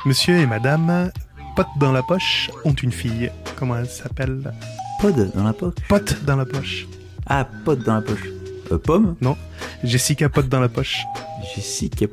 [0.05, 1.11] Monsieur et madame,
[1.57, 3.29] pote dans la poche, ont une fille.
[3.57, 4.53] Comment elle s'appelle?
[5.01, 5.73] Pod dans la poche?
[5.89, 6.87] Pote dans la poche.
[7.25, 8.23] Ah, pod dans la poche.
[8.71, 9.15] Euh, pomme?
[9.19, 9.35] Non,
[9.83, 11.03] Jessica pote dans la poche.
[11.55, 12.07] Jessica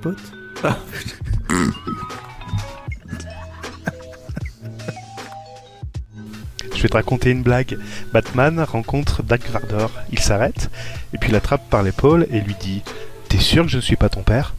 [6.74, 7.78] Je vais te raconter une blague.
[8.12, 9.90] Batman rencontre Dark Vador.
[10.12, 10.70] Il s'arrête,
[11.12, 12.82] et puis l'attrape par l'épaule et lui dit
[13.28, 14.54] T'es sûr que je ne suis pas ton père?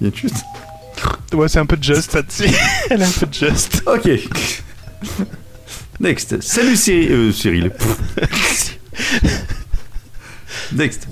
[0.00, 0.44] Il y a juste.
[1.32, 2.48] Ouais, c'est un peu just là-dessus.
[2.90, 3.82] Elle est un peu just.
[3.86, 4.08] Ok.
[6.00, 6.40] Next.
[6.40, 7.12] Salut Cyril.
[7.12, 7.72] Euh, Cyril.
[10.72, 11.06] Next.